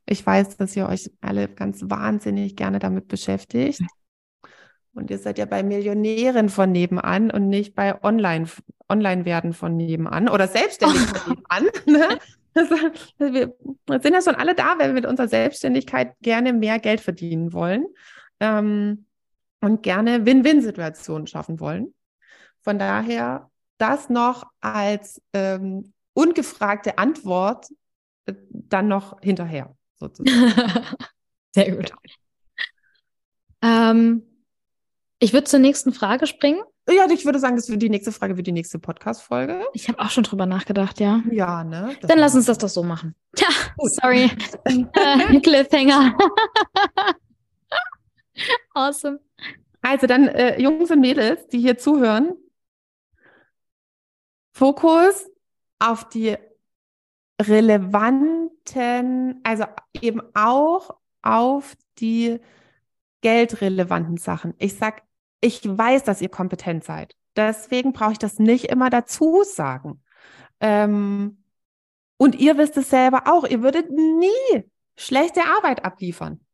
ich 0.06 0.26
weiß, 0.26 0.58
dass 0.58 0.76
ihr 0.76 0.88
euch 0.88 1.12
alle 1.22 1.48
ganz 1.48 1.82
wahnsinnig 1.84 2.56
gerne 2.56 2.80
damit 2.80 3.08
beschäftigt. 3.08 3.82
Und 4.94 5.10
ihr 5.10 5.18
seid 5.18 5.38
ja 5.40 5.46
bei 5.46 5.64
Millionären 5.64 6.50
von 6.50 6.72
nebenan 6.72 7.32
und 7.32 7.50
nicht 7.50 7.74
bei 7.74 8.04
Online, 8.04 8.48
Online 8.90 9.26
werden 9.26 9.54
von 9.54 9.76
nebenan 9.76 10.30
oder 10.30 10.48
selbstständig 10.48 11.02
von 11.02 11.38
nebenan. 11.50 11.70
Ne? 11.86 12.20
Wir 13.18 14.00
sind 14.00 14.14
ja 14.14 14.22
schon 14.22 14.36
alle 14.36 14.54
da, 14.54 14.78
weil 14.78 14.90
wir 14.90 14.94
mit 14.94 15.08
unserer 15.08 15.28
Selbstständigkeit 15.28 16.16
gerne 16.22 16.54
mehr 16.54 16.78
Geld 16.78 17.02
verdienen 17.02 17.52
wollen 17.52 17.88
ähm, 18.40 19.06
und 19.64 19.82
gerne 19.82 20.26
Win-Win-Situationen 20.26 21.26
schaffen 21.26 21.60
wollen. 21.60 21.94
Von 22.62 22.80
daher 22.80 23.50
das 23.78 24.10
noch 24.10 24.46
als 24.60 25.22
ähm, 25.34 25.94
ungefragte 26.14 26.98
Antwort 26.98 27.68
äh, 28.26 28.34
dann 28.50 28.90
noch 28.90 29.20
hinterher, 29.22 29.76
sozusagen. 29.96 30.54
Sehr 31.56 31.76
gut. 31.76 31.94
Ähm, 33.62 34.24
ich 35.20 35.32
würde 35.32 35.46
zur 35.46 35.60
nächsten 35.60 35.94
Frage 35.94 36.28
springen. 36.28 36.62
Ja, 36.90 37.10
ich 37.10 37.24
würde 37.24 37.40
sagen, 37.40 37.56
das 37.56 37.70
wird 37.70 37.82
die 37.82 37.90
nächste 37.90 38.12
Frage 38.12 38.36
wird 38.36 38.48
die 38.48 38.52
nächste 38.52 38.78
Podcast-Folge. 38.78 39.64
Ich 39.74 39.88
habe 39.88 40.00
auch 40.00 40.10
schon 40.10 40.26
drüber 40.26 40.46
nachgedacht, 40.46 41.00
ja. 41.00 41.22
Ja, 41.32 41.64
ne? 41.64 41.96
Dann 42.02 42.20
lass 42.20 42.36
uns 42.36 42.48
das 42.48 42.58
doch 42.58 42.68
so 42.68 42.84
machen. 42.84 43.16
Tja, 43.36 43.48
sorry. 43.78 44.30
äh, 44.66 45.40
Cliffhanger. 45.42 46.18
Awesome. 48.74 49.20
Also 49.82 50.08
dann, 50.08 50.28
äh, 50.28 50.62
Jungs 50.62 50.92
und 50.92 51.02
Mädels, 51.02 51.48
die 51.48 51.60
hier 51.60 51.78
zuhören, 51.78 52.34
Fokus 54.54 55.30
auf 55.80 56.08
die 56.10 56.38
relevanten, 57.42 59.42
also 59.44 59.66
eben 60.02 60.22
auch 60.36 60.96
auf 61.22 61.76
die 62.00 62.40
geldrelevanten 63.22 64.18
Sachen. 64.18 64.54
Ich 64.60 64.78
sag, 64.78 65.04
ich 65.42 65.62
weiß, 65.66 66.04
dass 66.04 66.22
ihr 66.22 66.30
kompetent 66.30 66.84
seid. 66.84 67.16
Deswegen 67.36 67.94
brauche 67.94 68.14
ich 68.14 68.20
das 68.20 68.40
nicht 68.40 68.66
immer 68.66 68.90
dazu 68.90 69.44
sagen. 69.44 70.04
Ähm, 70.60 71.44
und 72.18 72.36
ihr 72.36 72.58
wisst 72.58 72.78
es 72.78 72.90
selber 72.90 73.24
auch. 73.26 73.46
Ihr 73.46 73.64
würdet 73.64 73.92
nie 73.92 74.64
schlechte 74.96 75.42
Arbeit 75.58 75.84
abliefern. 75.84 76.46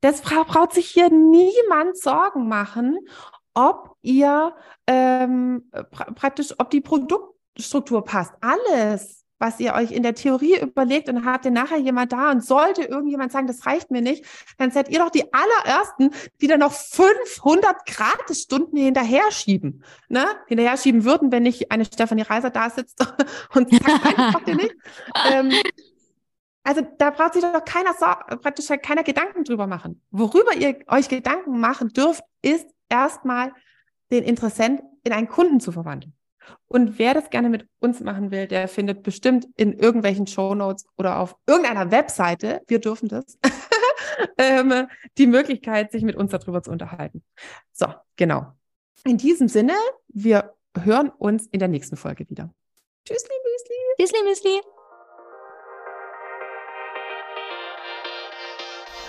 Das 0.00 0.22
braucht 0.22 0.72
sich 0.72 0.88
hier 0.88 1.10
niemand 1.10 1.96
Sorgen 1.96 2.48
machen, 2.48 2.98
ob 3.54 3.96
ihr 4.02 4.54
ähm, 4.86 5.68
pra 5.90 6.04
praktisch, 6.12 6.54
ob 6.58 6.70
die 6.70 6.80
Produktstruktur 6.80 8.04
passt. 8.04 8.32
Alles 8.40 9.18
was 9.38 9.60
ihr 9.60 9.74
euch 9.74 9.92
in 9.92 10.02
der 10.02 10.14
Theorie 10.14 10.60
überlegt 10.60 11.08
und 11.08 11.24
habt 11.24 11.44
ihr 11.44 11.50
nachher 11.50 11.78
jemand 11.78 12.12
da 12.12 12.30
und 12.30 12.44
sollte 12.44 12.82
irgendjemand 12.82 13.32
sagen, 13.32 13.46
das 13.46 13.66
reicht 13.66 13.90
mir 13.90 14.02
nicht, 14.02 14.24
dann 14.58 14.70
seid 14.70 14.88
ihr 14.88 14.98
doch 14.98 15.10
die 15.10 15.24
allerersten, 15.32 16.10
die 16.40 16.46
dann 16.46 16.60
noch 16.60 16.72
500 16.72 17.86
Gratisstunden 17.86 18.78
hinterher 18.78 19.30
schieben, 19.30 19.84
ne? 20.08 20.26
Hinterher 20.46 20.76
schieben 20.76 21.04
würden, 21.04 21.30
wenn 21.30 21.44
nicht 21.44 21.70
eine 21.70 21.84
Stefanie 21.84 22.22
Reiser 22.22 22.50
da 22.50 22.68
sitzt 22.70 23.00
und 23.54 23.70
sagt, 23.70 24.04
nein, 24.04 24.32
macht 24.32 24.48
ihr 24.48 24.56
nicht. 24.56 24.74
Ähm, 25.30 25.52
also 26.68 26.82
da 26.98 27.08
braucht 27.08 27.32
sich 27.32 27.42
doch 27.42 27.64
keiner 27.64 27.94
praktisch 27.94 28.68
halt 28.68 28.82
keiner 28.82 29.02
Gedanken 29.02 29.42
drüber 29.42 29.66
machen. 29.66 30.02
Worüber 30.10 30.54
ihr 30.54 30.78
euch 30.88 31.08
Gedanken 31.08 31.60
machen 31.60 31.88
dürft, 31.88 32.22
ist 32.42 32.66
erstmal 32.90 33.54
den 34.10 34.22
Interessent 34.22 34.82
in 35.02 35.14
einen 35.14 35.28
Kunden 35.28 35.60
zu 35.60 35.72
verwandeln. 35.72 36.12
Und 36.66 36.98
wer 36.98 37.14
das 37.14 37.30
gerne 37.30 37.48
mit 37.48 37.66
uns 37.80 38.00
machen 38.00 38.30
will, 38.30 38.46
der 38.46 38.68
findet 38.68 39.02
bestimmt 39.02 39.46
in 39.56 39.72
irgendwelchen 39.72 40.26
Show 40.26 40.54
Notes 40.54 40.84
oder 40.98 41.20
auf 41.20 41.36
irgendeiner 41.46 41.90
Webseite, 41.90 42.60
wir 42.66 42.80
dürfen 42.80 43.08
das, 43.08 43.38
ähm, 44.36 44.88
die 45.16 45.26
Möglichkeit, 45.26 45.90
sich 45.90 46.02
mit 46.02 46.16
uns 46.16 46.32
darüber 46.32 46.62
zu 46.62 46.70
unterhalten. 46.70 47.24
So, 47.72 47.86
genau. 48.16 48.52
In 49.06 49.16
diesem 49.16 49.48
Sinne, 49.48 49.72
wir 50.08 50.54
hören 50.76 51.08
uns 51.08 51.46
in 51.46 51.60
der 51.60 51.68
nächsten 51.68 51.96
Folge 51.96 52.28
wieder. 52.28 52.52
Tschüssli, 53.06 53.34
Müsli. 53.42 53.76
Tschüssli, 53.98 54.28
Müsli. 54.28 54.77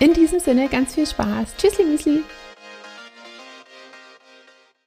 In 0.00 0.12
diesem 0.12 0.40
Sinne 0.40 0.68
ganz 0.68 0.94
viel 0.94 1.06
Spaß. 1.06 1.56
Tschüssli, 1.56 1.84
Müsli. 1.84 2.22